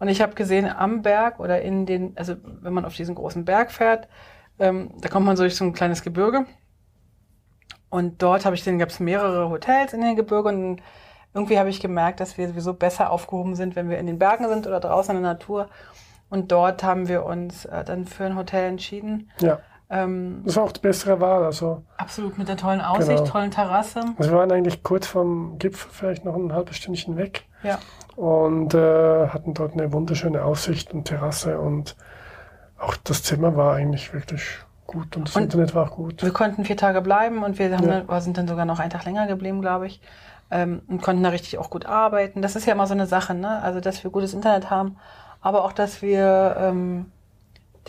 Und 0.01 0.09
ich 0.09 0.21
habe 0.21 0.35
gesehen, 0.35 0.67
am 0.67 1.03
Berg 1.03 1.39
oder 1.39 1.63
in 1.63 1.87
den, 1.87 2.17
also 2.17 2.35
wenn 2.43 2.73
man 2.73 2.85
auf 2.85 2.97
diesen 2.97 3.15
großen 3.15 3.45
Berg 3.45 3.71
fährt, 3.71 4.09
ähm, 4.59 4.91
da 5.01 5.09
kommt 5.09 5.27
man 5.27 5.37
so 5.37 5.45
durch 5.45 5.55
so 5.55 5.65
ein 5.65 5.73
kleines 5.73 6.03
Gebirge. 6.03 6.47
Und 7.91 8.23
dort 8.23 8.45
habe 8.45 8.57
ich 8.57 8.65
den, 8.65 8.79
gab 8.79 8.89
es 8.89 8.99
mehrere 8.99 9.51
Hotels 9.51 9.93
in 9.93 10.01
den 10.01 10.17
Gebirgen 10.17 10.73
und 10.73 10.83
irgendwie 11.35 11.59
habe 11.59 11.69
ich 11.69 11.81
gemerkt, 11.81 12.19
dass 12.21 12.39
wir 12.39 12.49
sowieso 12.49 12.75
besser 12.75 13.11
aufgehoben 13.11 13.55
sind, 13.55 13.77
wenn 13.77 13.89
wir 13.89 13.99
in 13.99 14.07
den 14.07 14.19
Bergen 14.19 14.49
sind 14.49 14.67
oder 14.67 14.81
draußen 14.81 15.15
in 15.15 15.23
der 15.23 15.33
Natur. 15.33 15.69
Und 16.29 16.51
dort 16.51 16.83
haben 16.83 17.09
wir 17.09 17.25
uns 17.25 17.67
äh, 17.67 17.85
dann 17.85 18.07
für 18.07 18.25
ein 18.25 18.37
Hotel 18.37 18.69
entschieden. 18.69 19.31
ja, 19.41 19.61
Ähm, 19.91 20.43
das 20.45 20.57
war 20.57 20.65
auch 20.65 20.73
die 20.73 20.81
bessere 20.81 21.21
Wahl. 21.21 21.45
Also, 21.45 21.83
absolut 21.97 22.39
mit 22.39 22.49
der 22.49 22.57
tollen 22.57 22.81
Aussicht, 22.81 23.19
Genau. 23.19 23.25
tollen 23.31 23.51
Terrasse. 23.51 24.01
also 24.19 24.31
wir 24.31 24.39
waren 24.39 24.53
eigentlich 24.53 24.83
kurz 24.83 25.07
vom 25.07 25.59
Gipfel, 25.59 25.91
vielleicht 25.93 26.25
noch 26.25 26.37
ein 26.37 26.53
halbes 26.53 26.77
Stündchen 26.77 27.17
weg. 27.17 27.45
Ja. 27.63 27.79
und 28.17 28.73
äh, 28.73 29.29
hatten 29.29 29.53
dort 29.55 29.73
eine 29.75 29.93
wunderschöne 29.93 30.43
Aussicht 30.45 30.93
und 30.95 31.05
Terrasse 31.05 31.59
und 31.59 31.95
auch 32.79 32.97
das 32.97 33.23
Zimmer 33.23 33.55
war 33.57 33.75
eigentlich 33.75 34.15
wirklich 34.15 34.43
gut 34.87 35.17
und 35.17 35.29
das 35.29 35.37
Und- 35.37 35.43
Internet 35.45 35.75
war 35.75 35.87
auch 35.91 35.97
gut. 35.97 36.23
Wir 36.23 36.33
konnten 36.33 36.65
vier 36.65 36.77
Tage 36.79 37.01
bleiben 37.03 37.43
und 37.43 37.59
wir 37.59 37.77
haben 37.77 37.87
Ja. 37.87 38.01
dann, 38.01 38.21
sind 38.23 38.39
dann 38.39 38.49
sogar 38.49 38.65
noch 38.65 38.79
einen 38.79 38.89
Tag 38.91 39.05
länger 39.05 39.27
geblieben, 39.27 39.61
glaube 39.61 39.87
ich. 39.89 40.01
Ähm, 40.51 40.83
und 40.89 41.01
konnten 41.03 41.23
da 41.23 41.29
richtig 41.29 41.59
auch 41.59 41.69
gut 41.71 41.85
arbeiten. 41.87 42.41
Das 42.43 42.57
ist 42.57 42.65
ja 42.67 42.73
immer 42.73 42.87
so 42.87 42.95
eine 42.95 43.07
Sache, 43.07 43.35
ne? 43.35 43.63
Also, 43.63 43.79
dass 43.81 44.03
wir 44.03 44.11
gutes 44.11 44.33
Internet 44.35 44.69
haben, 44.71 44.97
aber 45.43 45.65
auch, 45.65 45.73
dass 45.73 46.01
wir 46.03 46.57
ähm, 46.59 47.13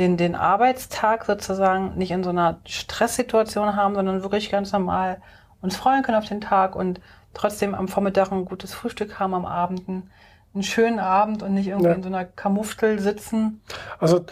den, 0.02 0.18
den 0.18 0.36
Arbeitstag 0.36 1.26
sozusagen 1.26 1.96
nicht 1.96 2.10
in 2.12 2.24
so 2.24 2.32
einer 2.32 2.60
Stresssituation 2.66 3.76
haben, 3.76 3.94
sondern 3.96 4.24
wirklich 4.24 4.50
ganz 4.50 4.72
normal 4.72 5.22
uns 5.62 5.76
freuen 5.78 6.02
können 6.02 6.18
auf 6.18 6.28
den 6.28 6.42
Tag 6.42 6.76
und 6.76 7.00
trotzdem 7.36 7.76
am 7.76 7.88
Vormittag 7.88 8.32
ein 8.32 8.46
gutes 8.46 8.74
Frühstück 8.74 9.20
haben, 9.20 9.36
am 9.36 9.46
Abend 9.46 9.88
einen, 9.88 10.10
einen 10.56 10.64
schönen 10.64 11.00
Abend 11.00 11.44
und 11.44 11.54
nicht 11.54 11.68
irgendwie 11.68 11.90
Ja. 11.90 11.94
in 11.96 12.02
so 12.04 12.10
einer 12.10 12.26
Kamuftel 12.26 13.00
sitzen. 13.00 13.62
Also 14.00 14.26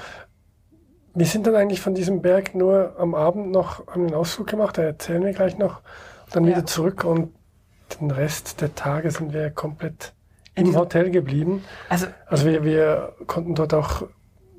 wir 1.14 1.26
sind 1.28 1.46
dann 1.46 1.56
eigentlich 1.56 1.82
von 1.82 1.94
diesem 1.94 2.22
Berg 2.22 2.56
nur 2.56 2.96
am 2.98 3.14
Abend 3.14 3.52
noch 3.52 3.88
einen 3.90 4.14
Ausflug 4.14 4.48
gemacht, 4.48 4.78
da 4.78 4.82
erzählen 4.82 5.24
wir 5.24 5.34
gleich 5.34 5.58
noch, 5.58 5.82
dann 6.32 6.46
Ja. 6.46 6.52
wieder 6.52 6.66
zurück 6.66 7.04
und 7.04 7.32
den 8.02 8.10
Rest 8.12 8.62
der 8.62 8.74
Tage 8.76 9.12
sind 9.12 9.34
wir 9.34 9.50
komplett 9.52 10.14
im 10.56 10.76
Hotel 10.76 11.10
geblieben. 11.12 11.64
Also, 11.90 12.08
Also 12.28 12.46
wir, 12.48 12.64
wir 12.64 13.14
konnten 13.28 13.54
dort 13.56 13.74
auch 13.74 14.04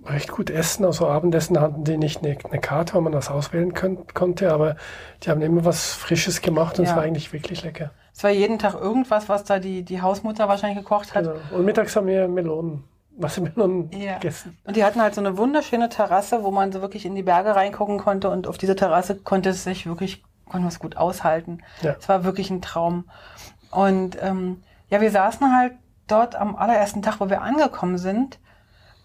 recht 0.06 0.30
gut 0.30 0.50
essen. 0.50 0.84
Also 0.84 1.06
Abendessen 1.08 1.60
hatten 1.60 1.84
die 1.84 1.96
nicht 1.96 2.22
eine, 2.24 2.36
eine 2.50 2.60
Karte, 2.60 2.94
wo 2.94 3.00
man 3.00 3.12
das 3.12 3.30
auswählen 3.30 3.74
könnt, 3.74 4.14
konnte, 4.14 4.52
aber 4.52 4.76
die 5.22 5.30
haben 5.30 5.42
immer 5.42 5.64
was 5.64 5.92
Frisches 5.92 6.40
gemacht 6.42 6.78
und 6.78 6.84
es 6.84 6.90
Ja. 6.90 6.96
war 6.96 7.02
eigentlich 7.02 7.32
wirklich 7.32 7.62
lecker. 7.62 7.90
es 8.14 8.24
war 8.24 8.30
jeden 8.30 8.58
Tag 8.58 8.74
irgendwas, 8.74 9.28
was 9.28 9.44
da 9.44 9.58
die, 9.58 9.82
die 9.82 10.02
Hausmutter 10.02 10.48
wahrscheinlich 10.48 10.78
gekocht 10.78 11.14
hat. 11.14 11.24
Genau. 11.24 11.36
Und 11.56 11.64
mittags 11.64 11.94
haben 11.96 12.06
wir 12.06 12.28
Melonen, 12.28 12.84
Wassermelonen 13.16 13.90
Ja. 13.92 14.14
gegessen. 14.14 14.58
Und 14.64 14.76
die 14.76 14.84
hatten 14.84 15.00
halt 15.00 15.14
so 15.14 15.20
eine 15.20 15.36
wunderschöne 15.38 15.88
Terrasse, 15.88 16.42
wo 16.44 16.50
man 16.50 16.72
so 16.72 16.80
wirklich 16.82 17.06
in 17.06 17.14
die 17.14 17.22
Berge 17.22 17.54
reingucken 17.54 17.98
konnte. 17.98 18.28
Und 18.30 18.46
auf 18.46 18.58
dieser 18.58 18.76
Terrasse 18.76 19.16
konnte 19.16 19.50
es 19.50 19.64
sich 19.64 19.86
wirklich, 19.86 20.22
konnte 20.44 20.60
man 20.60 20.68
es 20.68 20.78
gut 20.80 20.96
aushalten. 20.96 21.60
Ja. 21.82 21.96
Es 21.98 22.08
war 22.08 22.24
wirklich 22.24 22.50
ein 22.50 22.60
Traum. 22.62 23.04
Und 23.70 24.18
ähm, 24.22 24.62
ja, 24.88 25.00
wir 25.00 25.10
saßen 25.10 25.56
halt 25.56 25.74
dort 26.08 26.34
am 26.36 26.56
allerersten 26.56 27.02
Tag, 27.02 27.20
wo 27.20 27.30
wir 27.30 27.40
angekommen 27.42 27.96
sind. 27.98 28.38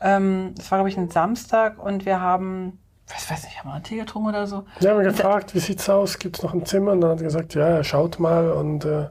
Ähm, 0.01 0.53
das 0.55 0.69
war, 0.71 0.79
glaube 0.79 0.89
ich, 0.89 0.97
ein 0.97 1.09
Samstag 1.09 1.79
und 1.83 2.05
wir 2.05 2.19
haben, 2.21 2.79
was 3.07 3.29
weiß 3.29 3.45
ich, 3.45 3.59
haben 3.59 3.69
wir 3.69 3.75
einen 3.75 3.83
Tee 3.83 3.97
getrunken 3.97 4.29
oder 4.29 4.47
so? 4.47 4.65
Wir 4.79 4.91
haben 4.91 5.03
gefragt, 5.03 5.53
wie 5.55 5.59
sieht's 5.59 5.89
aus? 5.89 6.19
Gibt 6.19 6.37
es 6.37 6.43
noch 6.43 6.53
ein 6.53 6.65
Zimmer? 6.65 6.91
Und 6.93 7.01
dann 7.01 7.11
hat 7.11 7.19
er 7.19 7.25
gesagt, 7.25 7.53
ja, 7.55 7.83
schaut 7.83 8.19
mal 8.19 8.51
und 8.51 8.85
äh, 8.85 9.09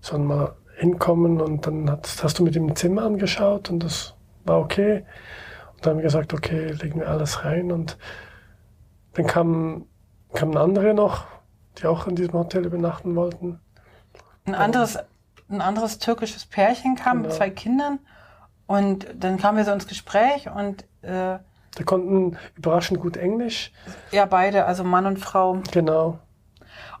sollen 0.00 0.24
mal 0.26 0.54
hinkommen. 0.76 1.40
Und 1.40 1.66
dann 1.66 1.90
hast, 1.90 2.22
hast 2.24 2.38
du 2.38 2.44
mit 2.44 2.56
ihm 2.56 2.68
ein 2.68 2.76
Zimmer 2.76 3.02
angeschaut 3.02 3.70
und 3.70 3.84
das 3.84 4.14
war 4.44 4.58
okay. 4.60 5.04
Und 5.74 5.86
dann 5.86 5.90
haben 5.92 5.98
wir 5.98 6.04
gesagt, 6.04 6.32
okay, 6.34 6.72
legen 6.72 7.00
wir 7.00 7.08
alles 7.08 7.44
rein. 7.44 7.72
Und 7.72 7.98
dann 9.14 9.26
kamen, 9.26 9.86
kamen 10.32 10.56
andere 10.56 10.94
noch, 10.94 11.24
die 11.78 11.86
auch 11.86 12.06
in 12.06 12.16
diesem 12.16 12.34
Hotel 12.34 12.64
übernachten 12.64 13.14
wollten. 13.16 13.60
Ein 14.44 14.54
anderes, 14.54 14.98
ein 15.48 15.60
anderes 15.60 15.98
türkisches 15.98 16.46
Pärchen 16.46 16.96
kam 16.96 17.18
Genau. 17.18 17.28
mit 17.28 17.36
zwei 17.36 17.50
Kindern 17.50 17.98
und 18.72 19.06
dann 19.18 19.36
kamen 19.36 19.58
wir 19.58 19.66
so 19.66 19.72
ins 19.72 19.86
Gespräch 19.86 20.48
und 20.48 20.84
äh, 21.02 21.38
Die 21.78 21.84
konnten 21.84 22.38
überraschend 22.56 23.00
gut 23.00 23.18
Englisch. 23.18 23.70
ja, 24.12 24.24
beide, 24.24 24.64
also 24.64 24.82
Mann 24.82 25.04
und 25.04 25.18
Frau. 25.18 25.58
Genau. 25.72 26.18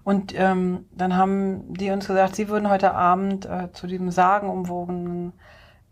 Und 0.04 0.38
ähm, 0.38 0.84
dann 0.92 1.16
haben 1.16 1.72
die 1.72 1.90
uns 1.90 2.08
gesagt, 2.08 2.36
sie 2.36 2.48
würden 2.50 2.68
heute 2.68 2.92
Abend 2.92 3.46
äh, 3.46 3.72
zu 3.72 3.86
diesem 3.86 4.10
sagenumwogenen 4.10 5.32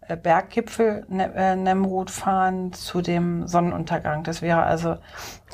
äh, 0.02 0.16
Berggipfel 0.18 1.06
ne 1.08 1.32
äh, 1.34 1.56
Nemrut 1.56 2.10
fahren 2.10 2.74
zu 2.74 3.00
dem 3.00 3.46
Sonnenuntergang. 3.46 4.22
Das 4.22 4.42
wäre 4.42 4.62
also 4.64 4.96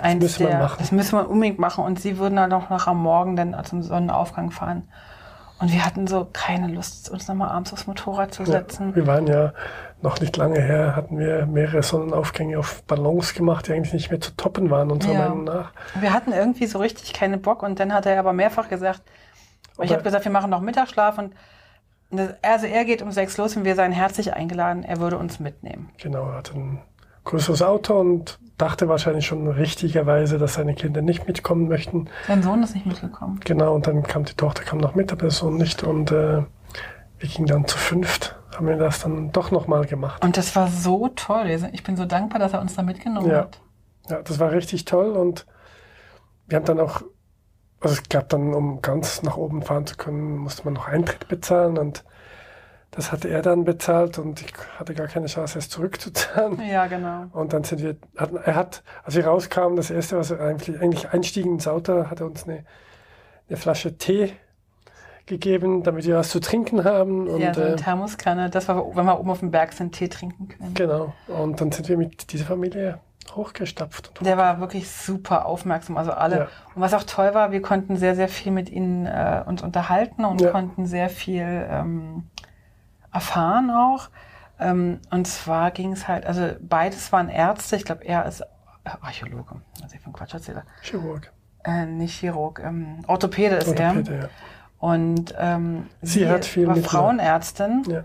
eins 0.01 0.41
wir 0.41 0.49
der, 0.49 0.59
machen. 0.59 0.77
das 0.81 0.91
müssen 0.91 1.19
wir 1.19 1.31
unbedingt 1.31 1.61
machen. 1.61 1.85
Und 1.85 2.01
sie 2.01 2.19
würden 2.19 2.35
dann 2.35 2.53
auch 2.53 2.69
noch 2.69 2.89
am 2.89 3.01
Morgen 3.01 3.37
dann 3.37 3.55
zum 3.65 3.83
Sonnenaufgang 3.83 4.51
fahren. 4.51 4.89
Und 5.59 5.73
wir 5.73 5.85
hatten 5.87 6.07
so 6.07 6.27
keine 6.33 6.69
Lust, 6.69 7.09
uns 7.11 7.29
nochmal 7.29 7.49
abends 7.49 7.73
aufs 7.73 7.87
Motorrad 7.87 8.35
zu 8.35 8.43
Ja, 8.43 8.49
setzen. 8.51 8.95
wir 8.95 9.07
waren 9.07 9.27
ja 9.27 9.55
noch 10.03 10.21
nicht 10.21 10.37
lange 10.37 10.61
her, 10.61 10.95
hatten 10.95 11.19
wir 11.19 11.47
mehrere 11.47 11.83
Sonnenaufgänge 11.83 12.59
auf 12.59 12.83
Ballons 12.85 13.33
gemacht, 13.33 13.67
die 13.67 13.73
eigentlich 13.73 13.95
nicht 13.95 14.11
mehr 14.11 14.21
zu 14.21 14.37
toppen 14.37 14.69
waren, 14.71 14.91
unserer 14.91 15.15
Ja. 15.15 15.19
Meinung 15.21 15.45
nach. 15.45 15.73
Wir 15.99 16.13
hatten 16.13 16.33
irgendwie 16.33 16.67
so 16.67 16.79
richtig 16.79 17.15
keine 17.15 17.39
Bock 17.39 17.63
und 17.63 17.81
dann 17.81 17.95
hat 17.95 18.05
er 18.05 18.19
aber 18.19 18.35
mehrfach 18.35 18.69
gesagt, 18.69 19.01
ich 19.81 19.93
habe 19.93 20.03
gesagt, 20.03 20.25
wir 20.27 20.33
machen 20.33 20.51
noch 20.51 20.61
Mittagsschlaf 20.61 21.17
und 21.19 21.35
das- 22.11 22.35
also 22.43 22.67
er 22.67 22.85
geht 22.85 23.01
um 23.03 23.11
sechs 23.11 23.37
los 23.39 23.57
und 23.57 23.65
wir 23.65 23.75
seien 23.75 23.93
herzlich 23.93 24.35
eingeladen, 24.35 24.85
er 24.85 25.01
würde 25.01 25.17
uns 25.19 25.41
mitnehmen. 25.41 25.89
Genau, 25.99 26.29
er 26.29 26.37
hatte 26.37 26.53
ein 26.55 26.83
größeres 27.27 27.61
Auto 27.63 27.99
und 28.01 28.39
dachte 28.57 28.89
wahrscheinlich 28.89 29.27
schon 29.27 29.47
richtigerweise, 29.49 30.39
dass 30.39 30.55
seine 30.55 30.75
Kinder 30.75 31.03
nicht 31.03 31.27
mitkommen 31.27 31.69
möchten. 31.69 32.09
Sein 32.27 32.43
Sohn 32.43 32.63
ist 32.63 32.75
nicht 32.75 32.87
mitgekommen. 32.87 33.39
Genau, 33.45 33.75
und 33.75 33.87
dann 33.87 34.03
kam 34.03 34.25
die 34.25 34.33
Tochter 34.35 34.63
kam 34.65 34.79
noch 34.79 34.95
mit, 34.95 35.13
aber 35.13 35.23
der 35.23 35.31
Sohn 35.31 35.57
nicht. 35.59 35.83
Und 35.83 36.11
äh, 36.11 36.43
wir 37.19 37.29
gingen 37.29 37.47
dann 37.47 37.67
zu 37.67 37.77
fünft, 37.77 38.37
haben 38.57 38.67
wir 38.67 38.77
das 38.77 39.01
dann 39.01 39.31
doch 39.33 39.51
nochmal 39.51 39.85
gemacht. 39.85 40.25
Und 40.25 40.37
das 40.39 40.57
war 40.57 40.69
so 40.69 41.09
toll. 41.09 41.47
Ich 41.73 41.83
bin 41.85 41.97
so 41.97 42.07
dankbar, 42.07 42.39
dass 42.39 42.55
er 42.55 42.63
uns 42.63 42.75
da 42.75 42.83
mitgenommen 42.83 43.31
Ja. 43.31 43.41
hat. 43.43 43.61
Ja, 44.09 44.23
das 44.23 44.39
war 44.39 44.53
richtig 44.53 44.85
toll 44.87 45.11
und 45.11 45.47
wir 46.47 46.57
haben 46.57 46.65
dann 46.65 46.79
auch, 46.81 47.03
also 47.81 47.95
es 47.95 48.09
gab 48.09 48.29
dann, 48.29 48.55
um 48.55 48.81
ganz 48.81 49.23
nach 49.23 49.37
oben 49.37 49.63
fahren 49.63 49.85
zu 49.85 49.97
können, 49.97 50.37
musste 50.39 50.65
man 50.65 50.75
noch 50.75 50.87
Eintritt 50.87 51.27
bezahlen 51.29 51.77
und 51.77 52.05
das 52.97 53.13
hatte 53.13 53.29
er 53.29 53.43
dann 53.43 53.65
bezahlt 53.65 54.19
und 54.19 54.41
ich 54.41 54.53
hatte 54.79 54.95
gar 54.95 55.07
keine 55.07 55.27
Chance, 55.27 55.59
es 55.59 55.69
zurückzuzahlen. 55.69 56.61
Ja, 56.67 56.87
genau. 56.87 57.27
Und 57.33 57.53
dann 57.53 57.63
sind 57.63 57.83
wir, 57.83 57.97
hatten, 58.17 58.37
er 58.37 58.55
hat, 58.55 58.83
als 59.05 59.15
wir 59.15 59.27
rauskamen, 59.27 59.77
das 59.77 59.91
erste, 59.91 60.17
was 60.17 60.31
er 60.31 60.41
eigentlich, 60.41 60.81
eigentlich 60.81 61.11
einstiegen 61.11 61.53
ins 61.53 61.69
Auto, 61.69 62.07
hat 62.09 62.21
er 62.21 62.27
uns 62.27 62.45
eine, 62.49 62.65
eine 63.49 63.59
Flasche 63.59 63.99
Tee 63.99 64.33
gegeben, 65.27 65.83
damit 65.83 66.07
wir 66.07 66.17
was 66.17 66.31
zu 66.31 66.41
trinken 66.41 66.85
haben. 66.85 67.29
Und, 67.29 67.41
ja, 67.41 67.53
so 67.53 67.61
eine 67.61 67.73
äh, 67.73 67.77
Thermoskanne, 67.77 68.49
dass 68.49 68.69
wir, 68.69 68.77
wenn 68.95 69.05
wir 69.05 69.21
oben 69.21 69.31
auf 69.31 69.41
dem 69.41 69.51
Berg 69.51 69.73
sind, 69.75 69.93
Tee 69.93 70.09
trinken 70.09 70.49
können. 70.49 70.73
genau. 70.75 71.13
Und 71.27 71.61
dann 71.61 71.73
sind 71.73 71.89
wir 71.89 71.99
mit 71.99 72.33
dieser 72.33 72.47
Familie 72.47 73.01
hochgestapft. 73.35 74.13
Und 74.21 74.27
Der 74.27 74.39
war 74.39 74.61
wirklich 74.61 74.89
super 74.91 75.45
aufmerksam, 75.47 75.99
also 75.99 76.13
alle. 76.13 76.37
Ja. 76.37 76.49
Und 76.75 76.81
was 76.81 76.95
auch 76.95 77.03
toll 77.03 77.35
war, 77.35 77.51
wir 77.51 77.61
konnten 77.61 77.97
sehr, 77.97 78.15
sehr 78.15 78.29
viel 78.29 78.53
mit 78.53 78.71
ihnen 78.71 79.05
äh, 79.05 79.43
uns 79.47 79.63
unterhalten 79.63 80.25
und 80.25 80.41
Ja. 80.41 80.51
konnten 80.51 80.87
sehr 80.87 81.11
viel 81.11 81.67
ähm, 81.71 82.25
erfahren 83.17 83.71
auch. 83.71 84.09
Ähm, 84.59 85.01
und 85.11 85.27
zwar 85.27 85.71
ging 85.71 85.93
es 85.93 86.09
halt, 86.09 86.25
also 86.27 86.51
beides 86.61 87.13
waren 87.13 87.29
Ärzte. 87.29 87.77
Ich 87.77 87.85
glaube, 87.85 88.05
er 88.05 88.25
ist 88.25 88.43
Archäologe, 89.03 89.61
also 89.83 89.95
ich 89.95 90.01
von 90.01 90.13
Quatsch 90.13 90.35
erzähle. 90.35 90.63
Chirurg. 90.83 91.33
Äh, 91.65 91.87
nicht 91.87 92.19
Chirurg, 92.21 92.61
ähm, 92.65 93.03
Orthopäde 93.07 93.57
ist 93.57 93.79
er. 93.79 93.89
Orthopäde, 93.91 94.19
ja. 94.23 94.29
Und 94.79 95.35
ähm, 95.39 95.89
Sie 96.03 96.29
hat 96.29 96.45
viel 96.45 96.67
war 96.69 96.77
mit- 96.77 96.87
Frauenärztin. 96.87 97.83
Ja. 97.89 98.05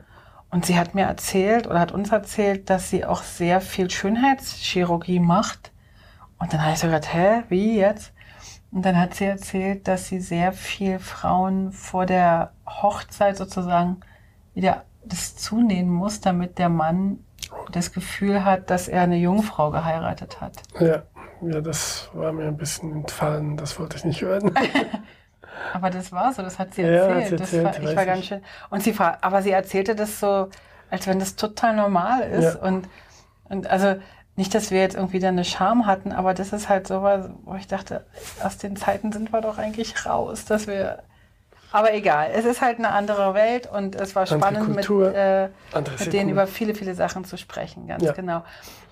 Und 0.50 0.66
sie 0.66 0.78
hat 0.78 0.96
mir 0.96 1.06
erzählt 1.06 1.66
oder 1.66 1.80
hat 1.80 1.94
uns 1.94 2.12
erzählt, 2.12 2.70
dass 2.70 2.90
sie 2.90 3.06
auch 3.06 3.24
sehr 3.24 3.62
viel 3.62 3.90
Schönheitschirurgie 3.90 5.22
macht. 5.22 5.72
Und 6.40 6.52
dann 6.52 6.62
habe 6.62 6.74
ich 6.74 6.80
so 6.80 6.88
gedacht, 6.88 7.14
hä, 7.14 7.44
wie 7.48 7.78
jetzt? 7.80 8.12
Und 8.72 8.84
dann 8.86 9.00
hat 9.00 9.14
sie 9.14 9.26
erzählt, 9.26 9.88
dass 9.88 10.08
sie 10.10 10.20
sehr 10.20 10.52
viel 10.52 11.00
Frauen 11.00 11.72
vor 11.72 12.06
der 12.06 12.52
Hochzeit 12.68 13.38
sozusagen 13.38 14.02
wieder 14.54 14.84
das 15.04 15.36
zunähen 15.36 15.90
muss, 15.90 16.22
damit 16.22 16.58
der 16.58 16.70
Mann 16.70 17.20
das 17.72 17.92
Gefühl 17.92 18.46
hat, 18.46 18.70
dass 18.70 18.88
er 18.88 19.02
eine 19.02 19.18
Jungfrau 19.18 19.72
geheiratet 19.72 20.42
hat. 20.42 20.54
Ja, 20.80 21.04
ja, 21.42 21.62
das 21.62 22.10
war 22.14 22.32
mir 22.32 22.48
ein 22.48 22.58
bisschen 22.58 22.94
entfallen, 22.94 23.58
das 23.58 23.80
wollte 23.80 23.98
ich 23.98 24.06
nicht 24.06 24.22
hören. 24.22 24.54
Aber 25.74 25.90
das 25.90 26.12
war 26.12 26.34
so, 26.34 26.42
das 26.42 26.60
hat 26.60 26.74
sie 26.74 26.82
Ja, 26.84 26.88
erzählt. 26.88 27.22
hat 27.24 27.30
sie 27.30 27.38
das 27.38 27.54
erzählt, 27.54 27.84
war, 27.84 27.92
ich 27.92 27.98
war 27.98 28.06
ganz 28.06 28.26
schön. 28.26 28.42
Und 28.70 28.84
sie 28.84 28.98
war, 28.98 29.18
aber 29.22 29.42
sie 29.42 29.52
erzählte 29.52 29.96
das 29.96 30.20
so, 30.20 30.50
als 30.90 31.08
wenn 31.08 31.20
das 31.20 31.36
total 31.36 31.76
normal 31.76 32.22
ist. 32.22 32.56
Ja. 32.56 32.62
Und, 32.62 32.88
und 33.46 33.68
also 33.68 33.96
nicht, 34.36 34.56
dass 34.56 34.72
wir 34.72 34.80
jetzt 34.80 34.96
irgendwie 34.96 35.20
da 35.20 35.28
eine 35.28 35.44
Scham 35.44 35.86
hatten, 35.86 36.14
aber 36.14 36.34
das 36.34 36.54
ist 36.54 36.70
halt 36.70 36.88
sowas, 36.88 37.30
wo 37.44 37.56
ich 37.56 37.68
dachte, 37.68 38.06
aus 38.44 38.58
den 38.58 38.76
Zeiten 38.76 39.12
sind 39.12 39.32
wir 39.34 39.42
doch 39.42 39.58
eigentlich 39.58 40.06
raus, 40.06 40.46
dass 40.46 40.68
wir. 40.68 41.04
Aber 41.72 41.94
egal, 41.94 42.32
es 42.34 42.46
ist 42.46 42.62
halt 42.62 42.80
eine 42.80 42.90
andere 42.92 43.34
Welt 43.34 43.70
und 43.72 43.96
es 43.96 44.16
war 44.16 44.24
Andere 44.24 44.40
spannend, 44.40 44.68
mit, 44.76 44.86
Kultur, 44.88 45.16
äh, 45.16 45.50
andere 45.74 45.96
mit 46.00 46.14
denen 46.14 46.30
über 46.30 46.48
viele, 46.48 46.76
viele 46.76 46.96
Sachen 46.96 47.24
zu 47.26 47.38
sprechen, 47.38 47.88
ganz 47.88 48.04
Ja. 48.04 48.12
genau. 48.12 48.44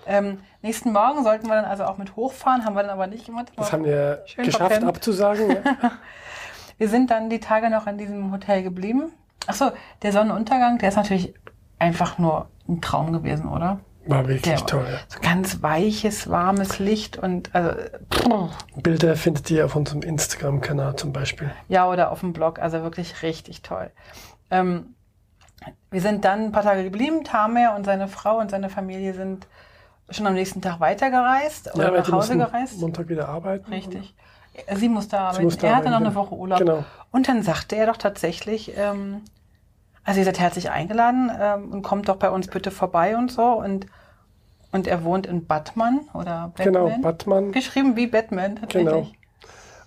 Ähm, 0.06 0.38
nächsten 0.62 0.92
Morgen 0.92 1.22
sollten 1.24 1.46
wir 1.46 1.54
dann 1.56 1.66
also 1.66 1.84
auch 1.84 1.98
mit 1.98 2.16
hochfahren, 2.16 2.64
haben 2.64 2.74
wir 2.74 2.82
dann 2.82 2.90
aber 2.90 3.06
nicht 3.06 3.26
gemacht. 3.26 3.52
Das 3.56 3.72
haben 3.72 3.84
wir 3.84 4.22
Schön 4.26 4.44
geschafft 4.46 4.72
verpennt. 4.72 4.88
abzusagen. 4.88 5.50
Ja. 5.50 5.58
Wir 6.78 6.88
sind 6.88 7.10
dann 7.10 7.28
die 7.28 7.40
Tage 7.40 7.68
noch 7.68 7.86
in 7.86 7.98
diesem 7.98 8.32
Hotel 8.32 8.62
geblieben. 8.62 9.12
Ach 9.46 9.52
so, 9.52 9.70
der 10.00 10.12
Sonnenuntergang, 10.12 10.78
der 10.78 10.88
ist 10.88 10.96
natürlich 10.96 11.34
einfach 11.78 12.16
nur 12.16 12.48
ein 12.66 12.80
Traum 12.80 13.12
gewesen, 13.12 13.48
oder? 13.50 13.80
War 14.10 14.28
wirklich 14.28 14.42
Der- 14.42 14.66
toll. 14.66 14.86
Ja. 14.90 14.98
So 15.08 15.20
ganz 15.20 15.62
weiches, 15.62 16.28
warmes 16.28 16.78
Licht 16.78 17.16
und 17.16 17.54
also 17.54 17.70
pff, 18.12 18.28
Bilder 18.82 19.16
findet 19.16 19.50
ihr 19.50 19.64
auf 19.64 19.76
unserem 19.76 20.02
Instagram-Kanal 20.02 20.96
zum 20.96 21.12
Beispiel. 21.12 21.50
ja 21.68 21.88
oder 21.88 22.10
auf 22.10 22.20
dem 22.20 22.32
Blog, 22.32 22.58
also 22.58 22.82
wirklich 22.82 23.22
richtig 23.22 23.62
toll. 23.62 23.90
Ähm, 24.50 24.94
wir 25.90 26.00
sind 26.00 26.24
dann 26.24 26.46
ein 26.46 26.52
paar 26.52 26.62
Tage 26.62 26.84
geblieben. 26.84 27.22
Tamer 27.24 27.74
und 27.76 27.84
seine 27.84 28.08
Frau 28.08 28.38
und 28.38 28.50
seine 28.50 28.70
Familie 28.70 29.12
sind 29.14 29.46
schon 30.08 30.26
am 30.26 30.34
nächsten 30.34 30.60
Tag 30.62 30.80
weitergereist 30.80 31.74
oder 31.74 31.92
weil 31.92 32.00
nach 32.00 32.10
Hause 32.12 32.36
gereist. 32.36 32.80
Montag 32.80 33.08
wieder 33.08 33.28
arbeiten. 33.28 33.72
Richtig. 33.72 34.14
Sie 34.74 34.88
musste 34.88 35.18
arbeiten. 35.18 35.44
musste 35.44 35.66
er 35.68 35.76
hatte 35.76 35.90
noch 35.90 36.00
eine 36.00 36.14
Woche 36.14 36.34
Urlaub. 36.34 36.58
Genau. 36.58 36.84
Und 37.12 37.28
dann 37.28 37.42
sagte 37.42 37.76
er 37.76 37.86
doch 37.86 37.96
tatsächlich, 37.96 38.76
ähm, 38.76 39.22
also 40.02 40.18
ihr 40.18 40.24
seid 40.24 40.40
herzlich 40.40 40.70
eingeladen 40.70 41.30
ähm, 41.38 41.70
und 41.72 41.82
kommt 41.82 42.08
doch 42.08 42.16
bei 42.16 42.30
uns 42.30 42.48
bitte 42.48 42.70
vorbei 42.70 43.16
und 43.16 43.30
so. 43.30 43.44
Und, 43.44 43.86
und 44.72 44.86
er 44.86 45.04
wohnt 45.04 45.26
in 45.26 45.46
Batman 45.46 46.00
oder 46.14 46.52
Batman. 46.56 46.64
Genau, 46.72 46.98
Batman. 47.02 47.52
Geschrieben 47.52 47.96
wie 47.96 48.06
Batman 48.06 48.56
tatsächlich. 48.56 48.84
Genau. 48.92 49.06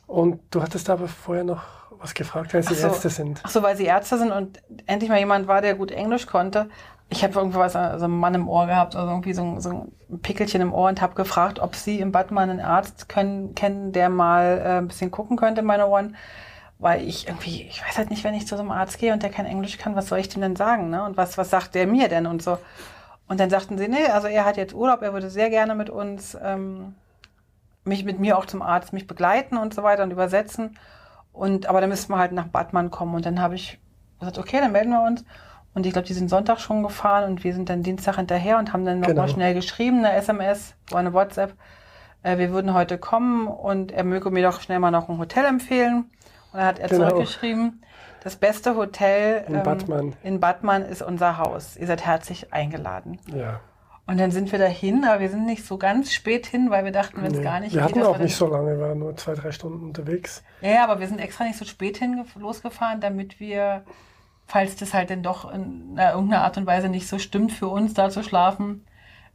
Und 0.07 0.39
du 0.51 0.61
hattest 0.61 0.89
aber 0.89 1.07
vorher 1.07 1.43
noch 1.43 1.61
was 1.99 2.13
gefragt, 2.13 2.53
weil 2.53 2.63
sie 2.63 2.75
so. 2.75 2.87
Ärzte 2.87 3.09
sind. 3.09 3.39
Ach 3.43 3.49
so, 3.49 3.63
weil 3.63 3.77
sie 3.77 3.85
Ärzte 3.85 4.17
sind 4.17 4.31
und 4.31 4.61
endlich 4.85 5.09
mal 5.09 5.19
jemand 5.19 5.47
war, 5.47 5.61
der 5.61 5.75
gut 5.75 5.91
Englisch 5.91 6.27
konnte. 6.27 6.69
Ich 7.09 7.23
habe 7.23 7.33
irgendwas, 7.35 7.75
also 7.75 8.05
einen 8.05 8.17
Mann 8.19 8.33
im 8.33 8.47
Ohr 8.49 8.65
gehabt, 8.65 8.95
also 8.95 9.09
irgendwie 9.09 9.33
so, 9.33 9.43
ein- 9.43 9.61
so 9.61 9.69
ein 10.09 10.19
Pickelchen 10.21 10.61
im 10.61 10.73
Ohr 10.73 10.89
und 10.89 11.01
habe 11.01 11.13
gefragt, 11.15 11.59
ob 11.59 11.75
sie 11.75 11.99
im 11.99 12.11
Batman 12.11 12.49
einen 12.49 12.59
Arzt 12.59 13.07
können, 13.07 13.55
kennen, 13.55 13.91
der 13.91 14.09
mal 14.09 14.61
äh, 14.63 14.77
ein 14.79 14.87
bisschen 14.87 15.11
gucken 15.11 15.37
könnte 15.37 15.61
in 15.61 15.67
meine 15.67 15.87
Ohren. 15.87 16.15
Weil 16.79 17.07
ich 17.07 17.27
irgendwie, 17.27 17.61
ich 17.63 17.81
weiß 17.87 17.97
halt 17.97 18.09
nicht, 18.09 18.23
wenn 18.25 18.33
ich 18.33 18.45
zu 18.47 18.55
so 18.57 18.61
einem 18.61 18.71
Arzt 18.71 18.97
gehe 18.97 19.13
und 19.13 19.23
der 19.23 19.29
kein 19.29 19.45
Englisch 19.45 19.77
kann, 19.77 19.95
was 19.95 20.07
soll 20.07 20.19
ich 20.19 20.27
dem 20.27 20.41
denn 20.41 20.55
sagen? 20.57 20.89
Ne? 20.89 21.03
Und 21.05 21.15
was, 21.15 21.37
was 21.37 21.49
sagt 21.49 21.75
der 21.75 21.87
mir 21.87 22.09
denn 22.09 22.25
und 22.25 22.41
so? 22.43 22.57
Und 23.27 23.39
dann 23.39 23.49
sagten 23.49 23.77
sie, 23.77 23.87
nee, 23.87 24.05
also 24.07 24.27
er 24.27 24.45
hat 24.45 24.57
jetzt 24.57 24.73
Urlaub, 24.73 25.01
er 25.01 25.13
würde 25.13 25.29
sehr 25.29 25.49
gerne 25.49 25.75
mit 25.75 25.89
uns, 25.89 26.37
ähm, 26.43 26.95
mich 27.85 28.03
mit 28.05 28.19
mir 28.19 28.37
auch 28.37 28.45
zum 28.45 28.61
Arzt, 28.61 28.93
mich 28.93 29.07
begleiten 29.07 29.57
und 29.57 29.73
so 29.73 29.83
weiter 29.83 30.03
und 30.03 30.11
übersetzen. 30.11 30.77
Und 31.31 31.65
aber 31.67 31.81
dann 31.81 31.89
müssten 31.89 32.11
wir 32.13 32.19
halt 32.19 32.31
nach 32.31 32.47
Batman 32.47 32.91
kommen. 32.91 33.15
Und 33.15 33.25
dann 33.25 33.41
habe 33.41 33.55
ich 33.55 33.79
gesagt, 34.19 34.37
okay, 34.37 34.59
dann 34.59 34.71
melden 34.71 34.91
wir 34.91 35.01
uns. 35.03 35.23
Und 35.73 35.85
ich 35.85 35.93
glaube, 35.93 36.07
die 36.07 36.13
sind 36.13 36.29
Sonntag 36.29 36.59
schon 36.59 36.83
gefahren 36.83 37.23
und 37.31 37.43
wir 37.43 37.53
sind 37.53 37.67
dann 37.69 37.81
Dienstag 37.81 38.17
hinterher 38.17 38.59
und 38.59 38.73
haben 38.73 38.85
dann 38.85 38.99
noch 38.99 39.07
Genau. 39.07 39.27
schnell 39.27 39.55
geschrieben, 39.55 39.99
eine 40.05 40.13
SMS 40.13 40.75
oder 40.91 40.99
eine 40.99 41.13
WhatsApp. 41.13 41.53
Äh, 42.21 42.37
wir 42.37 42.51
würden 42.51 42.73
heute 42.75 42.97
kommen 42.99 43.47
und 43.47 43.91
er 43.91 44.03
möge 44.03 44.29
mir 44.29 44.43
doch 44.43 44.61
schnell 44.61 44.79
mal 44.79 44.91
noch 44.91 45.09
ein 45.09 45.17
Hotel 45.17 45.45
empfehlen. 45.45 46.11
Und 46.51 46.59
dann 46.59 46.65
hat 46.67 46.77
er 46.79 46.89
Genau. 46.89 47.09
zurückgeschrieben, 47.09 47.81
das 48.23 48.35
beste 48.35 48.75
Hotel 48.75 49.43
In 49.47 49.63
Batman. 49.63 50.13
in 50.23 50.39
Batman 50.39 50.83
ist 50.83 51.01
unser 51.01 51.37
Haus. 51.37 51.75
Ihr 51.77 51.87
seid 51.87 52.05
herzlich 52.05 52.53
eingeladen. 52.53 53.19
Ja. 53.33 53.59
Und 54.05 54.19
dann 54.19 54.31
sind 54.31 54.51
wir 54.51 54.59
dahin, 54.59 55.05
aber 55.05 55.21
wir 55.21 55.29
sind 55.29 55.45
nicht 55.45 55.65
so 55.65 55.77
ganz 55.77 56.11
spät 56.11 56.45
hin, 56.45 56.69
weil 56.69 56.83
wir 56.83 56.91
dachten, 56.91 57.17
wenn 57.21 57.31
es 57.31 57.37
Nee. 57.37 57.43
gar 57.43 57.59
nicht 57.61 57.73
Wir 57.73 57.81
geht, 57.81 57.89
hatten 57.91 57.99
dass 57.99 58.07
auch 58.09 58.17
wir 58.17 58.23
nicht 58.25 58.35
so 58.35 58.47
lange, 58.47 58.77
wir 58.77 58.79
waren 58.79 58.99
nur 58.99 59.15
zwei, 59.15 59.33
drei 59.33 59.51
Stunden 59.53 59.81
unterwegs. 59.85 60.43
Ja, 60.61 60.69
ja, 60.71 60.83
aber 60.83 60.99
wir 60.99 61.07
sind 61.07 61.19
extra 61.19 61.45
nicht 61.45 61.57
so 61.57 61.63
spät 61.65 61.97
hin 61.97 62.25
losgefahren, 62.37 62.99
damit 62.99 63.39
wir, 63.39 63.83
falls 64.45 64.75
das 64.75 64.93
halt 64.93 65.09
dann 65.09 65.23
doch 65.23 65.49
in 65.53 65.97
äh, 65.97 66.11
irgendeiner 66.11 66.43
Art 66.43 66.57
und 66.57 66.65
Weise 66.65 66.89
nicht 66.89 67.07
so 67.07 67.17
stimmt 67.17 67.53
für 67.53 67.67
uns, 67.69 67.93
da 67.93 68.09
zu 68.09 68.23
schlafen, 68.23 68.85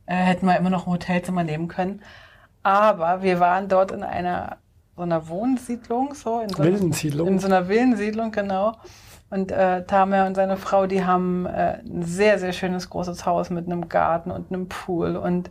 äh, 0.04 0.14
hätten 0.14 0.44
wir 0.46 0.56
immer 0.58 0.70
noch 0.70 0.86
ein 0.86 0.92
Hotelzimmer 0.92 1.44
nehmen 1.44 1.68
können. 1.68 2.02
Aber 2.62 3.22
wir 3.22 3.40
waren 3.40 3.68
dort 3.68 3.90
in 3.90 4.02
einer 4.02 4.58
so 4.98 5.04
einer 5.04 5.28
Wohnsiedlung, 5.28 6.14
so 6.14 6.40
in 6.40 6.48
so 6.48 6.56
einer, 6.60 6.72
Wildensiedlung. 6.72 7.28
in 7.28 7.38
so 7.38 7.46
einer 7.46 7.68
Villensiedlung, 7.68 8.32
genau. 8.32 8.72
Und 9.30 9.52
äh, 9.52 9.84
Tamer 9.84 10.26
und 10.26 10.34
seine 10.34 10.56
Frau, 10.56 10.86
die 10.86 11.04
haben 11.04 11.46
äh, 11.46 11.80
ein 11.84 12.02
sehr, 12.02 12.38
sehr 12.38 12.52
schönes 12.52 12.90
großes 12.90 13.24
Haus 13.24 13.50
mit 13.50 13.66
einem 13.66 13.88
Garten 13.88 14.30
und 14.30 14.50
einem 14.50 14.68
Pool 14.68 15.16
und 15.16 15.50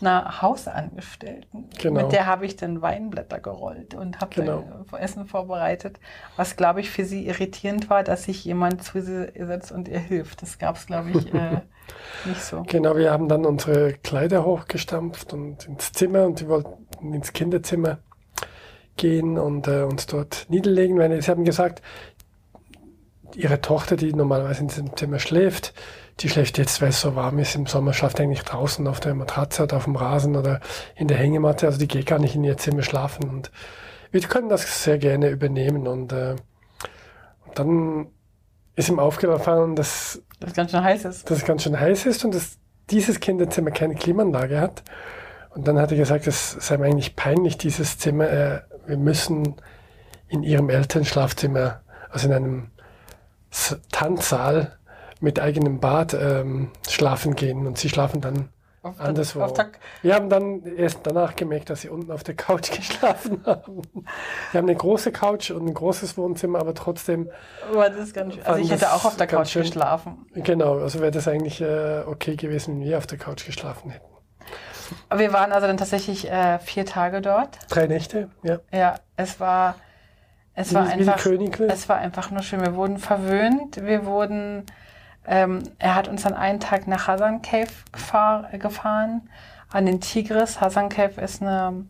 einer 0.00 0.40
Hausangestellten. 0.40 1.68
Genau. 1.78 2.02
Mit 2.02 2.12
der 2.12 2.26
habe 2.26 2.46
ich 2.46 2.56
dann 2.56 2.80
Weinblätter 2.80 3.40
gerollt 3.40 3.94
und 3.94 4.20
habe 4.20 4.34
Genau. 4.34 4.64
Essen 4.98 5.26
vorbereitet. 5.26 6.00
Was, 6.36 6.56
glaube 6.56 6.80
ich, 6.80 6.90
für 6.90 7.04
sie 7.04 7.26
irritierend 7.26 7.90
war, 7.90 8.02
dass 8.02 8.24
sich 8.24 8.44
jemand 8.44 8.82
zu 8.82 8.98
ihr 8.98 9.46
setzt 9.46 9.70
und 9.70 9.88
ihr 9.88 9.98
hilft. 10.00 10.42
Das 10.42 10.58
gab 10.58 10.76
es, 10.76 10.86
glaube 10.86 11.10
ich, 11.10 11.32
äh, 11.34 11.60
nicht 12.24 12.42
so. 12.42 12.62
Genau, 12.66 12.96
wir 12.96 13.12
haben 13.12 13.28
dann 13.28 13.44
unsere 13.44 13.92
Kleider 13.92 14.44
hochgestampft 14.44 15.32
und 15.34 15.68
ins 15.68 15.92
Zimmer 15.92 16.24
und 16.24 16.40
die 16.40 16.48
wollten 16.48 17.12
ins 17.12 17.32
Kinderzimmer 17.32 17.98
gehen 18.96 19.38
und 19.38 19.68
äh, 19.68 19.82
uns 19.82 20.06
dort 20.06 20.46
niederlegen. 20.48 20.98
Weil 20.98 21.20
sie 21.20 21.30
haben 21.30 21.44
gesagt, 21.44 21.82
ihre 23.34 23.60
Tochter, 23.60 23.96
die 23.96 24.12
normalerweise 24.12 24.62
in 24.62 24.68
diesem 24.68 24.96
Zimmer 24.96 25.18
schläft, 25.18 25.74
die 26.20 26.28
schläft 26.28 26.56
jetzt, 26.56 26.80
weil 26.80 26.88
es 26.88 27.00
so 27.00 27.14
warm 27.14 27.38
ist 27.38 27.54
im 27.54 27.66
Sommer, 27.66 27.92
schlaft 27.92 28.20
eigentlich 28.20 28.42
draußen 28.42 28.86
auf 28.86 29.00
der 29.00 29.14
Matratze 29.14 29.64
oder 29.64 29.76
auf 29.76 29.84
dem 29.84 29.96
Rasen 29.96 30.36
oder 30.36 30.60
in 30.94 31.08
der 31.08 31.18
Hängematte. 31.18 31.66
Also 31.66 31.78
die 31.78 31.88
geht 31.88 32.06
gar 32.06 32.18
nicht 32.18 32.34
in 32.34 32.44
ihr 32.44 32.56
Zimmer 32.56 32.82
schlafen. 32.82 33.28
Und 33.28 33.50
wir 34.10 34.20
können 34.22 34.48
das 34.48 34.82
sehr 34.82 34.98
gerne 34.98 35.28
übernehmen. 35.28 35.86
Und, 35.86 36.12
äh, 36.12 36.36
und 37.46 37.58
dann 37.58 38.06
ist 38.76 38.88
ihm 38.88 38.98
aufgefallen, 38.98 39.76
dass 39.76 40.22
Das 40.40 40.54
ganz 40.54 40.70
schön 40.70 40.82
heiß 40.82 41.04
ist. 41.04 41.30
dass 41.30 41.38
es 41.38 41.44
ganz 41.44 41.62
schön 41.62 41.78
heiß 41.78 42.06
ist 42.06 42.24
und 42.24 42.34
dass 42.34 42.58
dieses 42.90 43.20
Kinderzimmer 43.20 43.70
keine 43.70 43.94
Klimaanlage 43.94 44.60
hat. 44.60 44.84
Und 45.54 45.66
dann 45.66 45.78
hat 45.78 45.90
er 45.90 45.96
gesagt, 45.96 46.26
es 46.26 46.52
sei 46.52 46.76
mir 46.76 46.86
eigentlich 46.86 47.16
peinlich, 47.16 47.58
dieses 47.58 47.98
Zimmer, 47.98 48.28
äh, 48.28 48.60
wir 48.86 48.96
müssen 48.96 49.56
in 50.28 50.42
ihrem 50.42 50.70
Elternschlafzimmer, 50.70 51.80
also 52.10 52.28
in 52.28 52.34
einem 52.34 52.70
Tanzsaal 53.92 54.76
mit 55.20 55.40
eigenem 55.40 55.80
Bad 55.80 56.14
ähm, 56.14 56.70
schlafen 56.88 57.34
gehen 57.36 57.66
und 57.66 57.78
sie 57.78 57.88
schlafen 57.88 58.20
dann 58.20 58.50
Auf, 58.82 59.00
anderswo. 59.00 59.42
auf 59.42 59.54
Wir 60.02 60.14
haben 60.14 60.28
dann 60.28 60.62
erst 60.64 61.00
danach 61.04 61.36
gemerkt, 61.36 61.70
dass 61.70 61.80
sie 61.80 61.88
unten 61.88 62.12
auf 62.12 62.22
der 62.22 62.34
Couch 62.34 62.70
geschlafen 62.76 63.40
haben. 63.46 63.82
Wir 64.52 64.58
haben 64.58 64.68
eine 64.68 64.76
große 64.76 65.12
Couch 65.12 65.50
und 65.50 65.66
ein 65.66 65.74
großes 65.74 66.18
Wohnzimmer, 66.18 66.58
aber 66.58 66.74
trotzdem, 66.74 67.30
aber 67.70 67.88
das 67.88 68.08
ist 68.08 68.14
ganz 68.14 68.34
schön. 68.34 68.44
Also 68.44 68.60
ich 68.60 68.70
hätte 68.70 68.92
auch 68.92 69.04
auf 69.04 69.16
der 69.16 69.26
Couch 69.26 69.48
schön. 69.50 69.62
geschlafen. 69.62 70.26
genau, 70.34 70.78
also 70.78 71.00
wäre 71.00 71.12
das 71.12 71.28
eigentlich 71.28 71.60
äh, 71.60 72.02
okay 72.06 72.36
gewesen, 72.36 72.80
wenn 72.80 72.86
wir 72.86 72.98
auf 72.98 73.06
der 73.06 73.18
Couch 73.18 73.46
geschlafen 73.46 73.90
hätten. 73.90 74.15
Wir 75.14 75.32
waren 75.32 75.52
also 75.52 75.66
dann 75.66 75.76
tatsächlich 75.76 76.30
äh, 76.30 76.58
vier 76.58 76.86
Tage 76.86 77.20
dort. 77.20 77.58
Drei 77.68 77.86
Nächte, 77.86 78.30
ja. 78.42 78.58
Ja, 78.72 78.94
es 79.16 79.40
war, 79.40 79.76
es 80.54 80.72
war 80.74 80.86
wie, 80.86 81.04
die 81.04 81.10
einfach, 81.10 81.24
es 81.68 81.88
war 81.88 81.96
einfach 81.96 82.30
nur 82.30 82.42
schön. 82.42 82.60
Wir 82.60 82.74
wurden 82.74 82.98
verwöhnt. 82.98 83.84
Wir 83.84 84.06
wurden, 84.06 84.64
ähm, 85.26 85.62
er 85.78 85.94
hat 85.94 86.08
uns 86.08 86.22
dann 86.22 86.34
einen 86.34 86.60
Tag 86.60 86.86
nach 86.86 87.08
Hasan 87.08 87.42
Cave 87.42 87.68
gefahr, 87.92 88.48
äh, 88.52 88.58
gefahren, 88.58 89.28
an 89.70 89.86
den 89.86 90.00
Tigris. 90.00 90.60
Hasan 90.60 90.88
Cave 90.88 91.20
ist 91.20 91.42
eine 91.42 91.84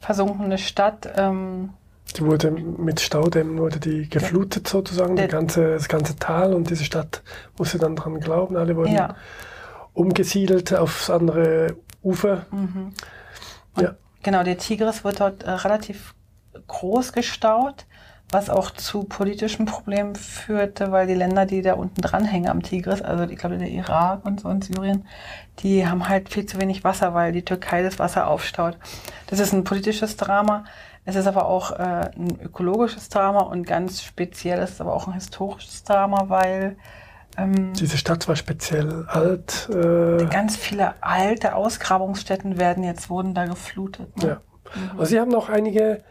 versunkene 0.00 0.58
Stadt. 0.58 1.08
Ähm, 1.16 1.70
Die 2.16 2.24
wurde 2.24 2.50
mit 2.50 3.00
Staudämmen 3.00 3.58
wurde 3.58 3.78
die 3.78 4.08
geflutet 4.10 4.68
sozusagen, 4.68 5.16
die 5.16 5.28
ganze, 5.28 5.74
das 5.74 5.88
ganze 5.88 6.16
Tal 6.16 6.52
und 6.52 6.68
diese 6.68 6.84
Stadt 6.84 7.22
musste 7.56 7.78
dann 7.78 7.96
dran 7.96 8.20
glauben. 8.20 8.56
Alle 8.56 8.76
wurden 8.76 8.92
ja, 8.92 9.14
umgesiedelt 9.94 10.74
aufs 10.74 11.08
andere 11.08 11.76
Ufer. 12.02 12.46
mhm. 12.50 12.92
Ja. 13.78 13.94
genau. 14.22 14.42
Der 14.42 14.58
Tigris 14.58 15.04
wird 15.04 15.20
dort 15.20 15.44
äh, 15.44 15.50
relativ 15.50 16.14
groß 16.66 17.12
gestaut, 17.12 17.86
was 18.30 18.50
auch 18.50 18.70
zu 18.70 19.04
politischen 19.04 19.66
Problemen 19.66 20.14
führte, 20.14 20.90
weil 20.90 21.06
die 21.06 21.14
Länder, 21.14 21.46
die 21.46 21.62
da 21.62 21.74
unten 21.74 22.00
dranhängen 22.00 22.50
am 22.50 22.62
Tigris, 22.62 23.02
also 23.02 23.24
ich 23.24 23.38
glaube 23.38 23.58
der 23.58 23.68
Irak 23.68 24.24
und 24.24 24.40
so 24.40 24.48
und 24.48 24.64
Syrien, 24.64 25.06
die 25.60 25.86
haben 25.86 26.08
halt 26.08 26.30
viel 26.30 26.46
zu 26.46 26.60
wenig 26.60 26.82
Wasser, 26.84 27.14
weil 27.14 27.32
die 27.32 27.44
Türkei 27.44 27.82
das 27.82 27.98
Wasser 27.98 28.26
aufstaut. 28.26 28.78
Das 29.26 29.38
ist 29.38 29.52
ein 29.52 29.64
politisches 29.64 30.16
Drama. 30.16 30.64
Es 31.04 31.16
ist 31.16 31.26
aber 31.26 31.46
auch 31.46 31.72
äh, 31.72 32.10
ein 32.16 32.38
ökologisches 32.40 33.08
Drama 33.08 33.40
und 33.40 33.66
ganz 33.66 34.02
speziell 34.02 34.60
ist 34.60 34.74
es 34.74 34.80
aber 34.80 34.94
auch 34.94 35.08
ein 35.08 35.14
historisches 35.14 35.82
Drama, 35.84 36.24
weil 36.28 36.76
ähm, 37.36 37.72
Diese 37.74 37.96
Stadt 37.96 38.28
war 38.28 38.36
speziell 38.36 39.06
alt. 39.08 39.68
Äh, 39.70 40.26
ganz 40.26 40.56
viele 40.56 41.02
alte 41.02 41.54
Ausgrabungsstätten 41.54 42.58
werden 42.58 42.84
jetzt 42.84 43.10
wurden 43.10 43.34
da 43.34 43.46
geflutet. 43.46 44.16
Ne? 44.18 44.28
ja. 44.28 44.40
Also 44.92 45.04
sie 45.06 45.20
haben 45.20 45.30
noch 45.30 45.48
einige 45.48 46.02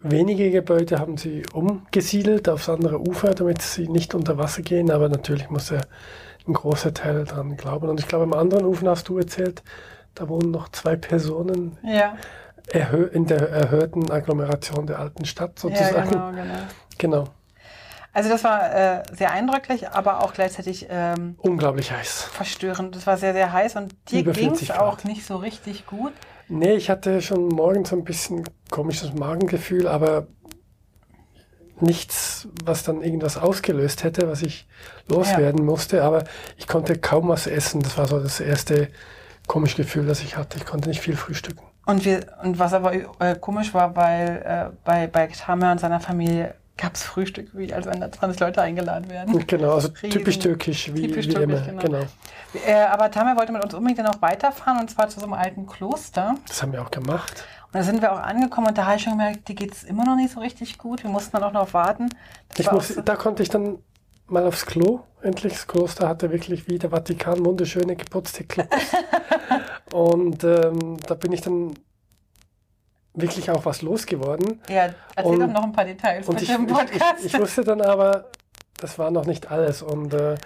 wenige 0.00 0.50
Gebäude 0.50 0.98
haben 0.98 1.16
sie 1.16 1.42
umgesiedelt 1.52 2.48
aufs 2.48 2.68
andere 2.68 3.00
Ufer, 3.00 3.34
damit 3.34 3.62
sie 3.62 3.88
nicht 3.88 4.14
unter 4.14 4.38
Wasser 4.38 4.62
gehen, 4.62 4.90
aber 4.90 5.08
natürlich 5.08 5.50
muss 5.50 5.70
er 5.70 5.82
ein 6.46 6.52
großer 6.52 6.94
Teil 6.94 7.24
daran 7.24 7.56
glauben. 7.56 7.88
Und 7.88 8.00
ich 8.00 8.08
glaube, 8.08 8.24
am 8.24 8.32
anderen 8.32 8.64
Ufer 8.64 8.90
hast 8.90 9.08
du 9.08 9.18
erzählt, 9.18 9.62
da 10.14 10.28
wohnen 10.28 10.50
noch 10.50 10.68
zwei 10.70 10.96
Personen 10.96 11.78
Ja, 11.82 12.16
in 13.12 13.26
der 13.26 13.48
erhöhten 13.50 14.10
Agglomeration 14.10 14.86
der 14.86 14.98
alten 14.98 15.24
Stadt 15.24 15.62
ja 15.62 15.70
sozusagen. 15.70 16.10
genau, 16.10 16.30
genau. 16.30 16.54
genau. 16.98 17.24
Also 18.18 18.30
das 18.30 18.42
war 18.42 18.74
äh, 18.74 19.02
sehr 19.16 19.30
eindrücklich, 19.30 19.90
aber 19.90 20.24
auch 20.24 20.32
gleichzeitig 20.32 20.88
ähm, 20.90 21.36
Unglaublich 21.38 21.92
heiß. 21.92 22.24
verstörend. 22.24 22.96
Das 22.96 23.06
war 23.06 23.16
sehr, 23.16 23.32
sehr 23.32 23.52
heiß 23.52 23.76
und 23.76 23.94
dir 24.10 24.24
ging 24.24 24.34
40 24.34 24.70
es 24.70 24.76
auch 24.76 25.04
nicht 25.04 25.24
so 25.24 25.36
richtig 25.36 25.86
gut. 25.86 26.12
Nee, 26.48 26.72
ich 26.72 26.90
hatte 26.90 27.22
schon 27.22 27.46
morgens 27.46 27.90
so 27.90 27.96
ein 27.96 28.02
bisschen 28.02 28.42
komisches 28.70 29.14
Magengefühl, 29.14 29.86
aber 29.86 30.26
nichts, 31.78 32.48
was 32.64 32.82
dann 32.82 33.02
irgendwas 33.02 33.36
ausgelöst 33.36 34.02
hätte, 34.02 34.28
was 34.28 34.42
ich 34.42 34.66
loswerden 35.06 35.64
musste. 35.64 36.02
Aber 36.02 36.24
ich 36.56 36.66
konnte 36.66 36.98
kaum 36.98 37.28
was 37.28 37.46
essen. 37.46 37.82
Das 37.84 37.96
war 37.98 38.08
so 38.08 38.18
das 38.18 38.40
erste 38.40 38.88
komische 39.46 39.76
Gefühl, 39.76 40.06
das 40.06 40.22
ich 40.22 40.36
hatte. 40.36 40.58
Ich 40.58 40.66
konnte 40.66 40.88
nicht 40.88 41.02
viel 41.02 41.14
frühstücken. 41.14 41.62
Und, 41.86 42.04
wir, 42.04 42.26
und 42.42 42.58
was 42.58 42.72
aber 42.72 42.94
äh, 43.20 43.36
komisch 43.40 43.72
war, 43.74 43.94
weil 43.94 44.42
äh, 44.44 44.76
bei, 44.84 45.06
bei 45.06 45.28
Tamer 45.28 45.70
und 45.70 45.78
seiner 45.78 46.00
Familie 46.00 46.56
gab 46.78 46.94
es 46.94 47.02
Frühstück, 47.02 47.48
wie 47.52 47.72
als 47.74 47.84
wenn 47.86 48.00
da 48.00 48.10
20 48.10 48.40
Leute 48.40 48.62
eingeladen 48.62 49.10
werden. 49.10 49.38
Genau, 49.46 49.74
also 49.74 49.88
Riesen- 49.88 50.10
typisch 50.10 50.38
türkisch, 50.38 50.90
wie, 50.94 51.02
typisch 51.08 51.26
wie 51.28 51.34
türkisch, 51.34 51.66
immer. 51.68 51.82
genau. 51.82 51.98
Genau. 51.98 52.64
Äh, 52.66 52.84
aber 52.86 53.10
Tamer 53.10 53.36
wollte 53.36 53.52
mit 53.52 53.62
uns 53.62 53.74
unbedingt 53.74 53.98
dann 53.98 54.06
auch 54.06 54.22
weiterfahren 54.22 54.80
und 54.80 54.88
zwar 54.90 55.08
zu 55.08 55.20
so 55.20 55.26
einem 55.26 55.34
alten 55.34 55.66
Kloster. 55.66 56.36
Das 56.46 56.62
haben 56.62 56.72
wir 56.72 56.80
auch 56.82 56.90
gemacht. 56.90 57.44
Und 57.66 57.74
da 57.74 57.82
sind 57.82 58.00
wir 58.00 58.12
auch 58.12 58.20
angekommen 58.20 58.68
und 58.68 58.78
da 58.78 58.86
habe 58.86 58.96
ich 58.96 59.02
schon 59.02 59.12
gemerkt, 59.12 59.48
die 59.48 59.54
geht 59.54 59.74
es 59.74 59.84
immer 59.84 60.04
noch 60.06 60.16
nicht 60.16 60.32
so 60.32 60.40
richtig 60.40 60.78
gut. 60.78 61.02
Wir 61.02 61.10
mussten 61.10 61.32
dann 61.32 61.42
auch 61.44 61.52
noch 61.52 61.74
warten. 61.74 62.08
Muss, 62.72 62.88
so- 62.88 63.02
da 63.02 63.16
konnte 63.16 63.42
ich 63.42 63.50
dann 63.50 63.78
mal 64.26 64.46
aufs 64.46 64.64
Klo. 64.64 65.00
Endlich, 65.20 65.52
das 65.54 65.66
Kloster 65.66 66.08
hatte 66.08 66.30
wirklich 66.30 66.68
wie 66.68 66.78
der 66.78 66.90
Vatikan 66.90 67.44
wunderschöne 67.44 67.96
geputzte 67.96 68.44
Klos. 68.44 68.66
Und 69.92 70.44
ähm, 70.44 70.96
da 71.06 71.14
bin 71.14 71.32
ich 71.32 71.40
dann 71.40 71.74
wirklich 73.20 73.50
auch 73.50 73.64
was 73.64 73.82
losgeworden. 73.82 74.60
ja, 74.68 74.90
erzähl 75.16 75.32
und- 75.32 75.40
doch 75.40 75.46
noch 75.48 75.64
ein 75.64 75.72
paar 75.72 75.84
Details 75.84 76.26
Und 76.28 76.34
mit 76.34 76.42
ich, 76.42 76.48
dem 76.48 76.66
ich, 76.66 76.72
Podcast. 76.72 77.14
ich, 77.24 77.34
ich 77.34 77.40
wusste 77.40 77.64
dann 77.64 77.80
aber, 77.80 78.26
das 78.80 78.98
war 78.98 79.10
noch 79.10 79.26
nicht 79.26 79.50
alles. 79.50 79.82
Und 79.82 80.14
äh, 80.14 80.36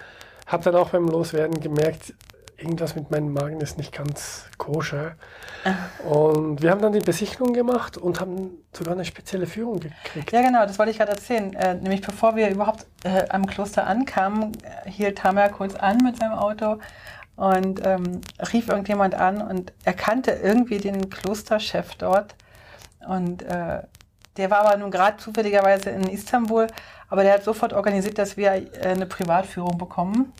habe 0.47 0.63
dann 0.63 0.75
auch 0.75 0.89
beim 0.89 1.07
Loswerden 1.07 1.59
gemerkt, 1.59 2.13
irgendwas 2.57 2.95
mit 2.95 3.11
meinem 3.11 3.33
Magen 3.33 3.59
ist 3.61 3.77
nicht 3.77 3.91
ganz 3.93 4.45
koscher. 4.57 5.15
Und 6.07 6.61
wir 6.61 6.71
haben 6.71 6.81
dann 6.81 6.93
die 6.93 6.99
Besichtigung 6.99 7.53
gemacht 7.53 7.97
und 7.97 8.19
haben 8.19 8.51
sogar 8.73 8.93
eine 8.93 9.05
spezielle 9.05 9.47
Führung 9.47 9.79
gekriegt. 9.79 10.31
Ja, 10.31 10.41
genau, 10.41 10.65
das 10.65 10.77
wollte 10.79 10.91
ich 10.91 10.97
gerade 10.97 11.11
erzählen. 11.11 11.53
Äh, 11.55 11.75
nämlich 11.75 12.01
bevor 12.01 12.35
wir 12.35 12.49
überhaupt 12.49 12.85
äh, 13.03 13.27
am 13.29 13.45
Kloster 13.45 13.85
ankamen, 13.87 14.51
äh, 14.85 14.89
hielt 14.89 15.17
Tamer 15.19 15.49
kurz 15.49 15.75
an 15.75 15.97
mit 16.03 16.17
seinem 16.17 16.33
Auto 16.33 16.79
und 17.35 17.85
ähm, 17.85 18.21
rief 18.53 18.69
irgendjemand 18.69 19.15
an 19.15 19.41
und 19.41 19.73
erkannte 19.83 20.31
irgendwie 20.31 20.77
den 20.77 21.09
Klosterchef 21.09 21.95
dort. 21.95 22.35
Und 23.07 23.43
äh, 23.43 23.81
der 24.37 24.49
war 24.49 24.65
aber 24.65 24.77
nun 24.77 24.91
gerade 24.91 25.17
zufälligerweise 25.17 25.89
in 25.89 26.03
Istanbul, 26.03 26.67
aber 27.09 27.23
der 27.23 27.33
hat 27.33 27.43
sofort 27.43 27.73
organisiert, 27.73 28.17
dass 28.17 28.37
wir 28.37 28.53
äh, 28.53 28.69
eine 28.83 29.05
Privatführung 29.05 29.77
bekommen 29.77 30.33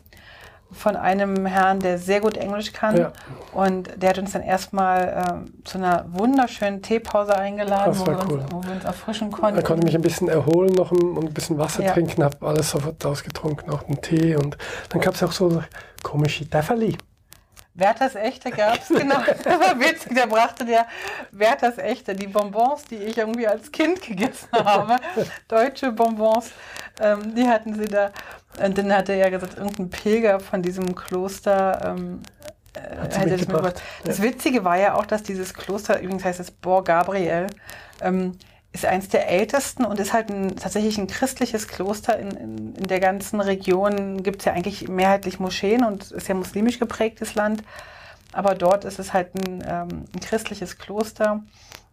von 0.74 0.96
einem 0.96 1.46
Herrn, 1.46 1.78
der 1.78 1.98
sehr 1.98 2.20
gut 2.20 2.36
Englisch 2.36 2.72
kann. 2.72 2.96
Ja. 2.96 3.12
Und 3.52 3.90
der 3.96 4.10
hat 4.10 4.18
uns 4.18 4.32
dann 4.32 4.42
erstmal 4.42 5.24
ähm, 5.30 5.54
zu 5.64 5.78
einer 5.78 6.04
wunderschönen 6.08 6.82
Teepause 6.82 7.36
eingeladen, 7.36 7.96
wo 7.96 8.06
wir, 8.06 8.18
cool. 8.28 8.38
uns, 8.40 8.52
wo 8.52 8.62
wir 8.64 8.72
uns 8.72 8.84
erfrischen 8.84 9.30
konnten. 9.30 9.56
Da 9.56 9.62
konnte 9.62 9.84
mich 9.84 9.94
ein 9.94 10.02
bisschen 10.02 10.28
erholen 10.28 10.74
noch 10.74 10.90
und 10.90 11.28
ein 11.28 11.32
bisschen 11.32 11.58
Wasser 11.58 11.84
Ja. 11.84 11.92
trinken, 11.92 12.24
habe 12.24 12.44
alles 12.44 12.70
sofort 12.70 13.04
ausgetrunken, 13.06 13.72
auch 13.72 13.86
einen 13.86 14.00
Tee. 14.00 14.36
Und 14.36 14.58
dann 14.88 15.00
gab 15.00 15.14
es 15.14 15.22
auch 15.22 15.32
so 15.32 15.62
komische 16.02 16.44
Dafferli. 16.46 16.96
Werthers 17.74 18.14
Echte 18.14 18.50
gab 18.50 18.80
es, 18.80 18.88
genau. 18.96 19.20
Das 19.42 19.44
war 19.60 19.78
witzig, 19.78 20.14
der 20.14 20.26
brachte 20.26 20.64
der 20.64 20.86
Werthers 21.32 21.78
Echte, 21.78 22.14
die 22.14 22.28
Bonbons, 22.28 22.84
die 22.84 22.96
ich 22.96 23.18
irgendwie 23.18 23.46
als 23.46 23.70
Kind 23.70 24.00
gegessen 24.00 24.48
habe. 24.52 24.96
Deutsche 25.48 25.92
Bonbons, 25.92 26.52
ähm, 27.00 27.34
die 27.34 27.48
hatten 27.48 27.74
sie 27.74 27.86
da. 27.86 28.12
Und 28.62 28.78
dann 28.78 28.94
hatte 28.94 29.12
er 29.12 29.30
gesagt, 29.30 29.58
irgendein 29.58 29.90
Pilger 29.90 30.38
von 30.38 30.62
diesem 30.62 30.94
Kloster 30.94 31.96
ähm, 31.96 32.22
äh, 32.74 32.80
hätte 33.16 33.30
das 33.30 33.40
mitgebracht. 33.40 33.82
Das 34.04 34.22
Witzige 34.22 34.64
war 34.64 34.78
ja 34.78 34.94
auch, 34.94 35.06
dass 35.06 35.24
dieses 35.24 35.52
Kloster, 35.52 36.00
übrigens 36.00 36.24
heißt 36.24 36.40
es 36.40 36.50
Bor 36.52 36.84
Gabriel, 36.84 37.48
ähm, 38.00 38.38
ist 38.74 38.84
eins 38.84 39.08
der 39.08 39.28
ältesten 39.28 39.84
und 39.84 40.00
ist 40.00 40.12
halt 40.12 40.30
ein, 40.30 40.56
tatsächlich 40.56 40.98
ein 40.98 41.06
christliches 41.06 41.68
Kloster. 41.68 42.18
In, 42.18 42.30
in, 42.32 42.74
in 42.74 42.86
der 42.88 42.98
ganzen 42.98 43.40
Region 43.40 44.24
gibt 44.24 44.40
es 44.40 44.46
ja 44.46 44.52
eigentlich 44.52 44.88
mehrheitlich 44.88 45.38
Moscheen 45.38 45.84
und 45.84 46.10
ist 46.10 46.26
ja 46.26 46.34
muslimisch 46.34 46.80
geprägtes 46.80 47.36
Land. 47.36 47.62
Aber 48.32 48.56
dort 48.56 48.84
ist 48.84 48.98
es 48.98 49.12
halt 49.12 49.28
ein, 49.36 49.62
ähm, 49.64 50.04
ein 50.12 50.20
christliches 50.20 50.76
Kloster. 50.76 51.44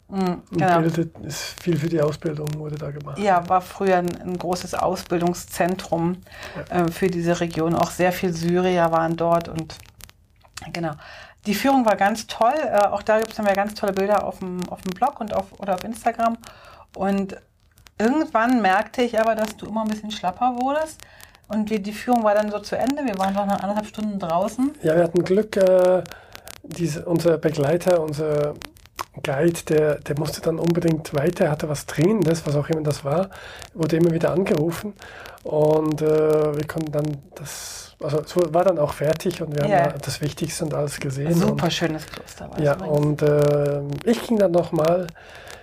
Mhm, 0.09 0.41
genau. 0.49 0.79
Bildet, 0.81 1.15
ist 1.19 1.61
viel 1.61 1.77
für 1.77 1.87
die 1.87 2.01
Ausbildung 2.01 2.47
wurde 2.55 2.77
da 2.77 2.89
gemacht. 2.89 3.19
Ja, 3.19 3.47
war 3.47 3.61
früher 3.61 3.97
ein, 3.97 4.19
ein 4.19 4.39
großes 4.39 4.73
Ausbildungszentrum 4.73 6.17
ja. 6.71 6.85
äh, 6.85 6.91
für 6.91 7.11
diese 7.11 7.39
Region. 7.39 7.75
Auch 7.75 7.91
sehr 7.91 8.11
viel 8.11 8.33
Syrier 8.33 8.91
waren 8.91 9.15
dort 9.17 9.49
und 9.49 9.77
genau. 10.73 10.93
Die 11.45 11.55
Führung 11.55 11.85
war 11.85 11.95
ganz 11.95 12.27
toll. 12.27 12.53
Äh, 12.55 12.85
auch 12.87 13.01
da 13.01 13.19
gibt 13.19 13.31
es 13.31 13.37
ja 13.37 13.53
ganz 13.53 13.73
tolle 13.73 13.93
Bilder 13.93 14.25
auf 14.25 14.39
dem, 14.39 14.59
auf 14.69 14.81
dem 14.81 14.91
Blog 14.91 15.19
und 15.19 15.33
auf, 15.33 15.59
oder 15.59 15.75
auf 15.75 15.83
Instagram. 15.83 16.37
Und 16.95 17.35
irgendwann 17.97 18.61
merkte 18.61 19.01
ich 19.01 19.19
aber, 19.19 19.35
dass 19.35 19.57
du 19.57 19.65
immer 19.65 19.81
ein 19.81 19.89
bisschen 19.89 20.11
schlapper 20.11 20.57
wurdest. 20.61 21.01
Und 21.47 21.69
die, 21.69 21.81
die 21.81 21.93
Führung 21.93 22.23
war 22.23 22.33
dann 22.33 22.49
so 22.49 22.59
zu 22.59 22.77
Ende. 22.77 23.05
Wir 23.05 23.17
waren 23.17 23.33
noch 23.33 23.45
nach 23.45 23.61
anderthalb 23.61 23.87
Stunden 23.87 24.19
draußen. 24.19 24.71
Ja, 24.83 24.95
wir 24.95 25.03
hatten 25.03 25.23
Glück. 25.23 25.57
Äh, 25.57 26.03
diese, 26.63 27.05
unser 27.05 27.37
Begleiter, 27.37 28.01
unser 28.01 28.53
Guide, 29.23 29.59
der, 29.67 29.95
der 29.95 30.17
musste 30.17 30.41
dann 30.41 30.59
unbedingt 30.59 31.13
weiter. 31.13 31.45
Er 31.45 31.51
hatte 31.51 31.67
was 31.67 31.85
Dringendes, 31.85 32.45
was 32.45 32.55
auch 32.55 32.69
immer 32.69 32.81
das 32.81 33.03
war. 33.03 33.29
Wurde 33.73 33.97
immer 33.97 34.11
wieder 34.11 34.31
angerufen. 34.31 34.93
Und 35.43 36.01
äh, 36.01 36.55
wir 36.55 36.67
konnten 36.67 36.91
dann 36.91 37.17
das, 37.35 37.90
also 38.03 38.19
es 38.19 38.53
war 38.53 38.63
dann 38.63 38.79
auch 38.79 38.93
fertig 38.93 39.41
und 39.41 39.55
wir 39.55 39.67
yeah. 39.67 39.85
haben 39.85 40.01
das 40.01 40.21
Wichtigste 40.21 40.65
und 40.65 40.73
alles 40.73 40.99
gesehen. 40.99 41.33
Super 41.33 41.65
und, 41.65 41.73
schönes 41.73 42.05
Kloster 42.05 42.49
war 42.49 42.59
Ja, 42.59 42.75
und 42.75 43.21
äh, 43.21 43.81
ich 44.05 44.21
ging 44.27 44.37
dann 44.37 44.51
nochmal 44.51 45.07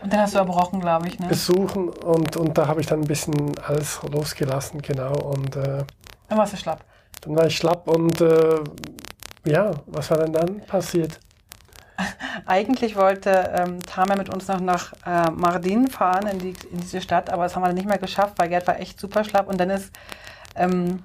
und 0.01 0.13
dann 0.13 0.21
hast 0.21 0.35
du 0.35 0.39
erbrochen, 0.39 0.81
glaube 0.81 1.09
ich, 1.09 1.19
ne? 1.19 1.27
Besuchen 1.27 1.89
und, 1.89 2.37
und 2.37 2.57
da 2.57 2.69
habe 2.69 2.81
ich 2.81 2.87
dann 2.87 3.01
ein 3.01 3.07
bisschen 3.07 3.59
alles 3.59 4.01
losgelassen, 4.09 4.81
genau. 4.81 5.13
Und, 5.13 5.57
äh, 5.57 5.85
dann 6.29 6.39
warst 6.39 6.53
du 6.53 6.57
schlapp. 6.57 6.85
Dann 7.23 7.37
war 7.37 7.47
ich 7.47 7.57
schlapp 7.57 7.89
und 7.89 8.21
äh, 8.21 8.61
ja, 9.45 9.73
was 9.87 10.11
war 10.11 10.19
denn 10.19 10.33
dann 10.33 10.61
passiert? 10.67 11.19
Eigentlich 12.47 12.95
wollte 12.95 13.53
ähm, 13.57 13.83
Tamer 13.83 14.17
mit 14.17 14.33
uns 14.33 14.47
noch 14.47 14.61
nach 14.61 14.93
äh, 15.05 15.31
Mardin 15.33 15.89
fahren, 15.89 16.29
in, 16.29 16.39
die, 16.39 16.55
in 16.71 16.81
diese 16.81 17.01
Stadt, 17.01 17.31
aber 17.31 17.45
das 17.45 17.57
haben 17.57 17.63
wir 17.63 17.69
dann 17.69 17.75
nicht 17.75 17.89
mehr 17.89 17.99
geschafft, 17.99 18.35
weil 18.37 18.49
Gerd 18.49 18.69
war 18.69 18.79
echt 18.79 19.01
super 19.01 19.25
schlapp 19.25 19.49
und 19.49 19.59
dann 19.59 19.71
ist 19.71 19.91
ähm, 20.55 21.03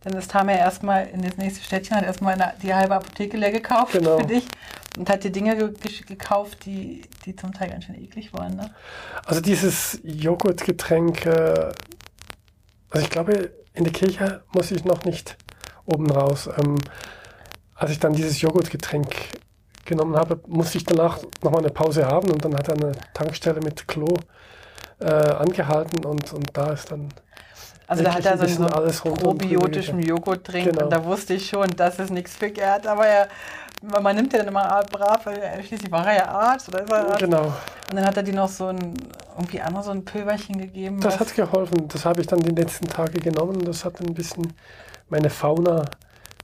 dann 0.00 0.12
ist 0.14 0.30
Tamer 0.30 0.52
erstmal 0.52 1.06
in 1.08 1.22
das 1.22 1.36
nächste 1.36 1.64
Städtchen, 1.64 1.96
hat 1.96 2.04
erstmal 2.04 2.54
die 2.62 2.74
halbe 2.74 2.94
Apotheke 2.94 3.36
leer 3.36 3.50
gekauft 3.50 3.92
genau. 3.92 4.18
für 4.18 4.26
dich 4.26 4.46
und 4.96 5.10
hat 5.10 5.24
dir 5.24 5.30
Dinge 5.30 5.56
ge 5.56 5.72
gekauft, 6.06 6.64
die, 6.64 7.02
die 7.24 7.34
zum 7.34 7.52
Teil 7.52 7.70
ganz 7.70 7.84
schön 7.84 8.00
eklig 8.00 8.32
waren. 8.32 8.56
Ne? 8.56 8.70
Also 9.24 9.40
dieses 9.40 10.00
Joghurtgetränk, 10.04 11.26
äh, 11.26 11.72
also 12.90 13.04
ich 13.04 13.10
glaube, 13.10 13.50
in 13.74 13.84
der 13.84 13.92
Kirche 13.92 14.42
muss 14.52 14.70
ich 14.70 14.84
noch 14.84 15.04
nicht 15.04 15.36
oben 15.84 16.10
raus. 16.10 16.48
Ähm, 16.58 16.76
als 17.74 17.90
ich 17.90 17.98
dann 17.98 18.14
dieses 18.14 18.40
Joghurtgetränk 18.40 19.14
genommen 19.84 20.16
habe, 20.16 20.40
musste 20.46 20.78
ich 20.78 20.84
danach 20.84 21.18
nochmal 21.42 21.60
eine 21.60 21.70
Pause 21.70 22.06
haben 22.06 22.30
und 22.30 22.44
dann 22.44 22.54
hat 22.54 22.68
er 22.68 22.74
eine 22.74 22.92
Tankstelle 23.14 23.60
mit 23.60 23.86
Klo 23.86 24.14
äh, 24.98 25.06
angehalten 25.06 26.04
und, 26.04 26.32
und 26.32 26.56
da 26.56 26.72
ist 26.72 26.90
dann 26.90 27.08
also 27.86 28.02
da 28.02 28.14
hat 28.14 28.24
er 28.24 28.36
so 28.36 28.64
einen 28.64 28.92
so 28.92 29.14
probiotischen 29.14 30.00
Joghurt 30.00 30.48
drin 30.48 30.64
genau. 30.64 30.84
und 30.84 30.90
da 30.90 31.04
wusste 31.04 31.34
ich 31.34 31.48
schon, 31.48 31.68
das 31.76 31.98
ist 31.98 32.10
nichts 32.10 32.34
für 32.34 32.50
Gerd, 32.50 32.86
aber 32.86 33.06
er, 33.06 33.28
man 33.82 34.16
nimmt 34.16 34.32
ja 34.32 34.40
dann 34.40 34.48
immer 34.48 34.82
brav, 34.90 35.28
schließlich 35.66 35.90
war 35.92 36.06
er 36.08 36.16
ja 36.16 36.28
Arzt 36.28 36.68
oder 36.68 36.82
ist 36.82 36.90
er 36.90 37.08
Arzt. 37.08 37.18
Genau. 37.20 37.44
Und 37.44 37.96
dann 37.96 38.04
hat 38.04 38.16
er 38.16 38.24
dir 38.24 38.34
noch 38.34 38.48
so 38.48 38.66
ein, 38.66 38.94
irgendwie 39.36 39.60
andere 39.60 39.84
so 39.84 39.92
ein 39.92 40.04
Pülverchen 40.04 40.58
gegeben. 40.58 41.00
Das 41.00 41.20
hat 41.20 41.32
geholfen, 41.34 41.86
das 41.88 42.04
habe 42.04 42.20
ich 42.20 42.26
dann 42.26 42.40
die 42.40 42.54
letzten 42.54 42.88
Tage 42.88 43.20
genommen 43.20 43.56
und 43.56 43.68
das 43.68 43.84
hat 43.84 44.00
ein 44.00 44.14
bisschen 44.14 44.52
meine 45.08 45.30
Fauna 45.30 45.84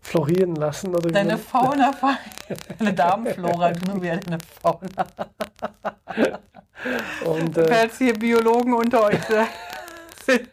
florieren 0.00 0.55
lassen. 0.55 0.94
Oder 0.94 1.11
deine 1.11 1.38
Fauna, 1.38 1.90
deine 2.78 2.94
Darmflora, 2.94 3.72
du 3.72 4.00
wie 4.00 4.11
eine 4.11 4.38
Fauna. 4.62 5.07
Und, 7.24 7.59
äh, 7.59 7.66
Falls 7.66 7.98
hier 7.98 8.14
Biologen 8.14 8.74
unter 8.74 9.05
euch 9.05 9.18
sind 10.24 10.48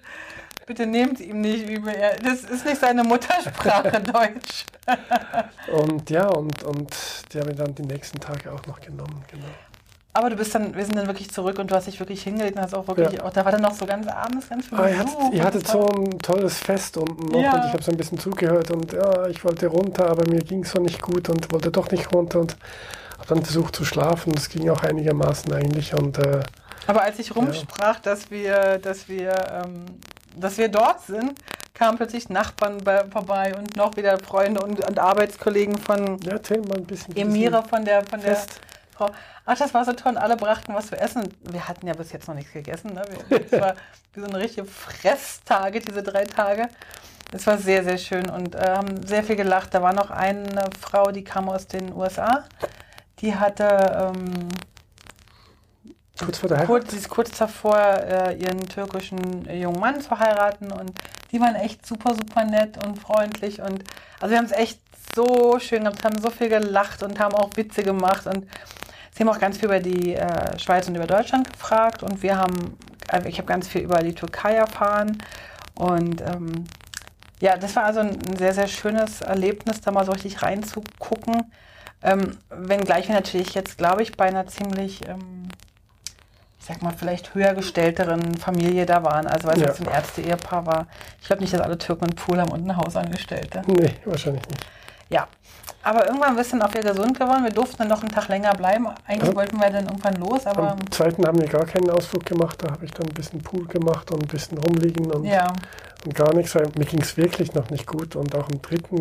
Bitte 0.69 0.85
nehmt 0.85 1.19
ihm 1.19 1.41
nicht 1.41 1.67
übel. 1.67 1.91
Das 2.23 2.43
ist 2.43 2.63
nicht 2.63 2.79
seine 2.79 3.03
Muttersprache, 3.03 4.01
Deutsch. 4.13 4.65
und 5.73 6.07
ja, 6.11 6.27
und, 6.27 6.61
und 6.61 6.95
die 7.33 7.39
haben 7.39 7.47
wir 7.47 7.55
dann 7.55 7.73
die 7.73 7.81
nächsten 7.81 8.19
Tage 8.19 8.51
auch 8.51 8.63
noch 8.67 8.79
genommen, 8.79 9.25
genau. 9.31 9.47
Aber 10.13 10.29
du 10.29 10.35
bist 10.35 10.53
dann, 10.53 10.75
wir 10.75 10.85
sind 10.85 10.95
dann 10.95 11.07
wirklich 11.07 11.31
zurück 11.31 11.57
und 11.57 11.71
du 11.71 11.75
hast 11.75 11.87
dich 11.87 11.99
wirklich 11.99 12.21
hingelegt 12.21 12.55
und 12.55 12.61
hast 12.61 12.75
auch 12.75 12.87
wirklich, 12.87 13.13
ja. 13.13 13.23
auch, 13.23 13.33
da 13.33 13.45
war 13.45 13.51
dann 13.51 13.63
noch 13.63 13.73
so 13.73 13.87
ganz 13.87 14.05
abends 14.05 14.47
ganz 14.47 14.67
viel. 14.67 14.77
Ah, 14.77 14.87
ihr, 14.87 14.99
hattet, 14.99 15.15
ihr 15.33 15.43
hattet 15.43 15.67
so 15.67 15.87
ein 15.87 16.19
tolles 16.19 16.59
Fest 16.59 16.97
unten 16.97 17.29
noch 17.29 17.41
ja. 17.41 17.55
und 17.55 17.65
ich 17.65 17.73
habe 17.73 17.81
so 17.81 17.89
ein 17.89 17.97
bisschen 17.97 18.19
zugehört 18.19 18.69
und 18.69 18.93
ja, 18.93 19.25
ich 19.25 19.43
wollte 19.43 19.65
runter, 19.65 20.07
aber 20.07 20.29
mir 20.29 20.41
ging 20.41 20.61
es 20.61 20.69
so 20.69 20.79
nicht 20.79 21.01
gut 21.01 21.29
und 21.29 21.51
wollte 21.51 21.71
doch 21.71 21.89
nicht 21.89 22.13
runter 22.13 22.41
und 22.41 22.55
habe 23.17 23.27
dann 23.27 23.43
versucht 23.43 23.75
zu 23.75 23.85
schlafen. 23.85 24.33
Das 24.33 24.49
ging 24.49 24.69
auch 24.69 24.83
einigermaßen 24.83 25.51
eigentlich 25.51 25.95
und 25.95 26.19
äh, 26.19 26.41
aber 26.85 27.01
als 27.01 27.17
ich 27.17 27.35
rumsprach, 27.35 27.95
ja. 27.95 28.01
dass 28.03 28.29
wir, 28.29 28.77
dass 28.77 29.09
wir 29.09 29.33
ähm, 29.63 29.85
dass 30.35 30.57
wir 30.57 30.69
dort 30.69 31.01
sind, 31.01 31.39
kamen 31.73 31.97
plötzlich 31.97 32.29
Nachbarn 32.29 32.77
bei, 32.83 33.05
vorbei 33.05 33.55
und 33.57 33.75
noch 33.75 33.95
wieder 33.95 34.17
Freunde 34.19 34.61
und, 34.61 34.85
und 34.85 34.99
Arbeitskollegen 34.99 35.77
von 35.77 36.19
ja, 36.21 36.33
mal 36.67 36.77
ein 36.77 36.85
bisschen, 36.85 37.15
Emira 37.15 37.61
von 37.61 37.85
der, 37.85 38.03
von 38.03 38.19
der 38.21 38.37
Frau. 38.91 39.09
Ach, 39.45 39.57
das 39.57 39.73
war 39.73 39.85
so 39.85 39.93
toll 39.93 40.11
und 40.11 40.17
alle 40.17 40.35
brachten 40.35 40.73
was 40.73 40.87
zu 40.87 40.99
essen. 40.99 41.23
Wir 41.41 41.67
hatten 41.67 41.87
ja 41.87 41.93
bis 41.93 42.11
jetzt 42.11 42.27
noch 42.27 42.35
nichts 42.35 42.51
gegessen. 42.51 42.93
Ne? 42.93 43.01
Es 43.29 43.51
war 43.53 43.75
so 44.15 44.25
eine 44.25 44.37
richtige 44.37 44.65
Fresstage, 44.65 45.79
diese 45.79 46.03
drei 46.03 46.25
Tage. 46.25 46.67
Es 47.31 47.47
war 47.47 47.57
sehr, 47.57 47.83
sehr 47.83 47.97
schön 47.97 48.29
und 48.29 48.55
äh, 48.55 48.59
haben 48.59 49.05
sehr 49.05 49.23
viel 49.23 49.35
gelacht. 49.35 49.73
Da 49.73 49.81
war 49.81 49.93
noch 49.93 50.09
eine 50.09 50.69
Frau, 50.79 51.11
die 51.11 51.23
kam 51.23 51.47
aus 51.47 51.67
den 51.67 51.93
USA. 51.93 52.43
Die 53.19 53.35
hatte 53.35 54.13
ähm, 54.15 54.49
Kurz 56.25 56.37
vor 56.37 56.49
der 56.49 56.59
Heirat? 56.59 56.91
Sie 56.91 56.97
ist 56.97 57.09
kurz 57.09 57.31
davor, 57.37 57.77
äh, 57.77 58.35
ihren 58.35 58.59
türkischen 58.67 59.47
äh, 59.47 59.59
jungen 59.59 59.79
Mann 59.79 60.01
zu 60.01 60.17
heiraten 60.17 60.71
und 60.71 60.91
die 61.31 61.39
waren 61.39 61.55
echt 61.55 61.85
super, 61.85 62.13
super 62.13 62.43
nett 62.43 62.83
und 62.85 62.99
freundlich 62.99 63.61
und 63.61 63.83
also 64.19 64.31
wir 64.31 64.37
haben 64.37 64.45
es 64.45 64.51
echt 64.51 64.79
so 65.15 65.57
schön 65.59 65.83
gehabt, 65.83 66.03
haben 66.03 66.21
so 66.21 66.29
viel 66.29 66.49
gelacht 66.49 67.03
und 67.03 67.19
haben 67.19 67.35
auch 67.35 67.55
Witze 67.55 67.83
gemacht 67.83 68.27
und 68.27 68.47
sie 69.11 69.23
haben 69.23 69.29
auch 69.29 69.39
ganz 69.39 69.57
viel 69.57 69.65
über 69.65 69.79
die 69.79 70.15
äh, 70.15 70.59
Schweiz 70.59 70.87
und 70.87 70.95
über 70.95 71.07
Deutschland 71.07 71.51
gefragt 71.51 72.03
und 72.03 72.21
wir 72.21 72.37
haben, 72.37 72.77
äh, 73.11 73.27
ich 73.27 73.37
habe 73.37 73.47
ganz 73.47 73.67
viel 73.67 73.81
über 73.81 73.99
die 73.99 74.13
Türkei 74.13 74.55
erfahren 74.55 75.17
und 75.75 76.21
ähm, 76.21 76.65
ja, 77.39 77.55
das 77.55 77.75
war 77.75 77.85
also 77.85 78.01
ein, 78.01 78.19
ein, 78.27 78.37
sehr, 78.37 78.53
sehr 78.53 78.67
schönes 78.67 79.21
Erlebnis, 79.21 79.79
da 79.81 79.91
mal 79.91 80.05
so 80.05 80.11
richtig 80.11 80.41
reinzugucken. 80.41 81.51
Ähm, 82.01 82.37
wenngleich 82.49 83.07
wir 83.07 83.15
natürlich 83.15 83.53
jetzt, 83.53 83.77
glaube 83.77 84.03
ich, 84.03 84.15
bei 84.15 84.25
einer 84.25 84.47
ziemlich 84.47 85.07
ähm, 85.07 85.47
sag 86.59 86.81
mal, 86.81 86.93
vielleicht 86.95 87.33
höher 87.33 87.53
gestellteren 87.53 88.37
Familie 88.37 88.85
da 88.85 89.03
waren. 89.03 89.27
Also 89.27 89.47
weil 89.47 89.55
es 89.55 89.61
ja. 89.61 89.67
jetzt 89.67 89.81
ein 89.81 89.87
Ärzte-Ehepaar 89.87 90.65
war. 90.65 90.87
Ich 91.21 91.27
glaube 91.27 91.41
nicht, 91.41 91.53
dass 91.53 91.61
alle 91.61 91.77
Türken 91.77 92.05
einen 92.05 92.15
Pool 92.15 92.39
haben 92.39 92.51
und 92.51 92.63
eine 92.63 92.77
Hausangestellte. 92.77 93.61
Nee, 93.67 93.95
wahrscheinlich 94.05 94.45
nicht. 94.47 94.65
Ja. 95.09 95.27
Aber 95.81 96.05
irgendwann 96.05 96.35
bist 96.35 96.51
du 96.51 96.57
dann 96.57 96.67
auch 96.67 96.73
wieder 96.73 96.91
gesund 96.91 97.17
geworden. 97.17 97.43
Wir 97.43 97.51
durften 97.51 97.77
dann 97.77 97.87
noch 97.87 98.01
einen 98.01 98.11
Tag 98.11 98.27
länger 98.27 98.53
bleiben. 98.53 98.87
Eigentlich 99.07 99.21
also, 99.21 99.35
wollten 99.35 99.57
wir 99.57 99.69
dann 99.69 99.85
irgendwann 99.85 100.15
los, 100.15 100.45
aber. 100.45 100.71
Am 100.71 100.91
zweiten 100.91 101.25
haben 101.25 101.39
wir 101.39 101.47
gar 101.47 101.65
keinen 101.65 101.89
Ausflug 101.89 102.25
gemacht. 102.25 102.61
Da 102.61 102.71
habe 102.71 102.83
ich 102.83 102.91
dann 102.91 103.07
ein 103.07 103.13
bisschen 103.13 103.41
Pool 103.41 103.65
gemacht 103.65 104.11
und 104.11 104.21
ein 104.21 104.27
bisschen 104.27 104.57
rumliegen 104.57 105.09
und, 105.09 105.23
ja. 105.23 105.47
und 106.05 106.13
gar 106.13 106.33
nichts. 106.33 106.53
Mir 106.53 106.85
ging 106.85 107.01
es 107.01 107.15
wirklich 107.15 107.53
noch 107.53 107.69
nicht 107.69 107.87
gut. 107.87 108.17
Und 108.17 108.35
auch 108.35 108.49
am 108.49 108.61
dritten, 108.61 108.99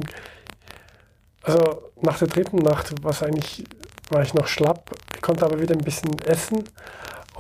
also 1.43 1.91
nach 2.01 2.19
der 2.19 2.29
dritten 2.29 2.59
Nacht 2.59 3.03
war 3.03 3.23
eigentlich, 3.23 3.65
war 4.11 4.23
ich 4.23 4.33
noch 4.35 4.47
schlapp. 4.47 4.93
Ich 5.17 5.21
konnte 5.21 5.45
aber 5.45 5.61
wieder 5.61 5.75
ein 5.75 5.85
bisschen 5.85 6.17
essen 6.27 6.63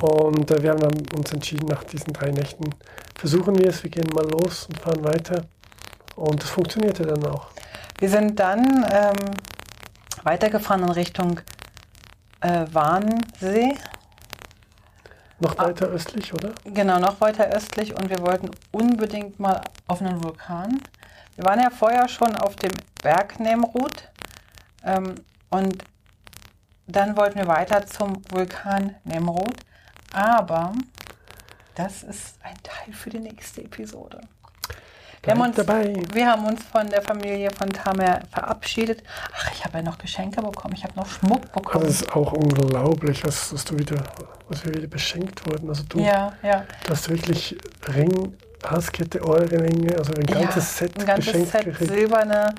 und 0.02 0.50
äh, 0.50 0.62
wir 0.62 0.70
haben 0.70 0.88
uns 1.16 1.32
entschieden, 1.32 1.66
nach 1.66 1.84
diesen 1.84 2.12
drei 2.12 2.30
Nächten 2.30 2.70
versuchen 3.16 3.58
wir 3.58 3.68
es, 3.68 3.82
wir 3.82 3.90
gehen 3.90 4.08
mal 4.14 4.28
los 4.30 4.66
und 4.66 4.78
fahren 4.78 5.04
weiter. 5.04 5.44
Und 6.16 6.42
es 6.42 6.50
funktionierte 6.50 7.04
dann 7.04 7.24
auch. 7.26 7.48
Wir 7.98 8.08
sind 8.08 8.38
dann 8.38 8.86
ähm, 8.90 9.16
weitergefahren 10.22 10.82
in 10.84 10.90
Richtung 10.90 11.40
äh, 12.40 12.66
Warnsee. 12.72 13.74
Noch 15.40 15.56
weiter 15.58 15.86
ah, 15.86 15.94
östlich, 15.94 16.32
oder? 16.34 16.52
Genau, 16.64 16.98
noch 16.98 17.20
weiter 17.20 17.46
östlich 17.48 17.96
und 17.96 18.10
wir 18.10 18.20
wollten 18.20 18.50
unbedingt 18.72 19.38
mal 19.38 19.60
auf 19.86 20.00
einen 20.00 20.22
Vulkan. 20.22 20.80
Wir 21.36 21.44
waren 21.44 21.60
ja 21.60 21.70
vorher 21.70 22.08
schon 22.08 22.34
auf 22.36 22.56
dem 22.56 22.72
Berg 23.02 23.38
Nemrut 23.38 24.10
Ähm, 24.84 25.14
und 25.50 25.84
dann 26.86 27.16
wollten 27.16 27.38
wir 27.38 27.46
weiter 27.46 27.86
zum 27.86 28.22
Vulkan 28.30 28.96
Nemrod. 29.04 29.54
Aber 30.12 30.72
das 31.74 32.02
ist 32.02 32.36
ein 32.42 32.56
Teil 32.62 32.92
für 32.92 33.10
die 33.10 33.20
nächste 33.20 33.62
Episode. 33.62 34.20
Wir 35.22 35.34
haben, 35.34 35.40
uns, 35.42 35.56
dabei. 35.56 35.94
wir 36.12 36.26
haben 36.26 36.46
uns 36.46 36.62
von 36.64 36.88
der 36.88 37.02
Familie 37.02 37.50
von 37.50 37.68
Tamer 37.70 38.20
verabschiedet. 38.30 39.02
Ach, 39.36 39.50
ich 39.52 39.64
habe 39.64 39.78
ja 39.78 39.84
noch 39.84 39.98
Geschenke 39.98 40.40
bekommen. 40.40 40.74
Ich 40.76 40.84
habe 40.84 40.94
noch 40.94 41.06
Schmuck 41.06 41.52
bekommen. 41.52 41.84
Das 41.84 42.02
ist 42.02 42.12
auch 42.14 42.32
unglaublich, 42.32 43.24
was, 43.24 43.52
was, 43.52 43.64
du 43.64 43.78
wieder, 43.78 44.02
was 44.48 44.64
wir 44.64 44.74
wieder 44.74 44.86
beschenkt 44.86 45.44
wurden. 45.46 45.68
Also 45.68 45.82
du, 45.88 45.98
ja, 46.00 46.32
ja. 46.42 46.64
du 46.84 46.90
hast 46.90 47.10
wirklich 47.10 47.58
Ring, 47.88 48.36
Halskette, 48.64 49.22
Ohrringe, 49.24 49.96
also 49.98 50.12
ein 50.12 50.26
ganzes 50.26 50.80
ja, 50.80 50.86
Set 50.86 50.98
ein 50.98 51.06
ganzes 51.06 51.50
Set 51.50 51.64
gekriegt. 51.64 51.90
silberne 51.90 52.54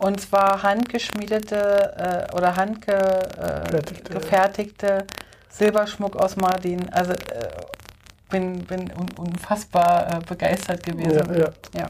und 0.00 0.20
zwar 0.20 0.62
handgeschmiedete 0.62 2.28
äh, 2.30 2.36
oder 2.36 2.52
Fertigte. 2.54 4.14
handgefertigte 4.14 5.06
Silberschmuck 5.50 6.16
aus 6.16 6.36
Mardin. 6.36 6.88
Also 6.90 7.12
äh, 7.12 7.16
bin, 8.30 8.64
bin 8.64 8.90
un 8.92 9.08
unfassbar 9.18 10.14
äh, 10.14 10.20
begeistert 10.26 10.82
gewesen. 10.82 11.32
Ja, 11.32 11.38
ja. 11.38 11.50
ja. 11.76 11.88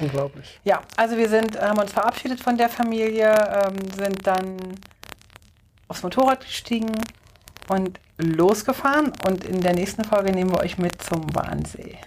Unglaublich. 0.00 0.60
Ja, 0.64 0.82
also 0.96 1.16
wir 1.16 1.28
sind, 1.28 1.60
haben 1.60 1.78
uns 1.78 1.92
verabschiedet 1.92 2.40
von 2.40 2.56
der 2.56 2.68
Familie, 2.68 3.32
ähm, 3.32 3.76
sind 3.96 4.26
dann 4.26 4.56
aufs 5.88 6.02
Motorrad 6.02 6.40
gestiegen 6.40 6.92
und 7.68 7.98
losgefahren. 8.18 9.12
Und 9.26 9.44
in 9.44 9.60
der 9.60 9.74
nächsten 9.74 10.04
Folge 10.04 10.32
nehmen 10.32 10.50
wir 10.50 10.60
euch 10.60 10.78
mit 10.78 11.02
zum 11.02 11.22
Wannsee. 11.34 11.98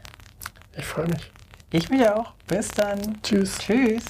Ich 0.77 0.85
freue 0.85 1.07
mich. 1.07 1.31
Ich 1.71 1.89
mich 1.89 2.07
auch. 2.07 2.33
Bis 2.47 2.69
dann. 2.69 3.21
Tschüss. 3.23 3.57
Tschüss. 3.57 4.03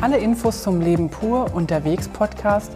Alle 0.00 0.18
Infos 0.18 0.62
zum 0.62 0.80
Leben 0.80 1.08
pur 1.08 1.52
unterwegs 1.54 2.08
Podcast 2.08 2.72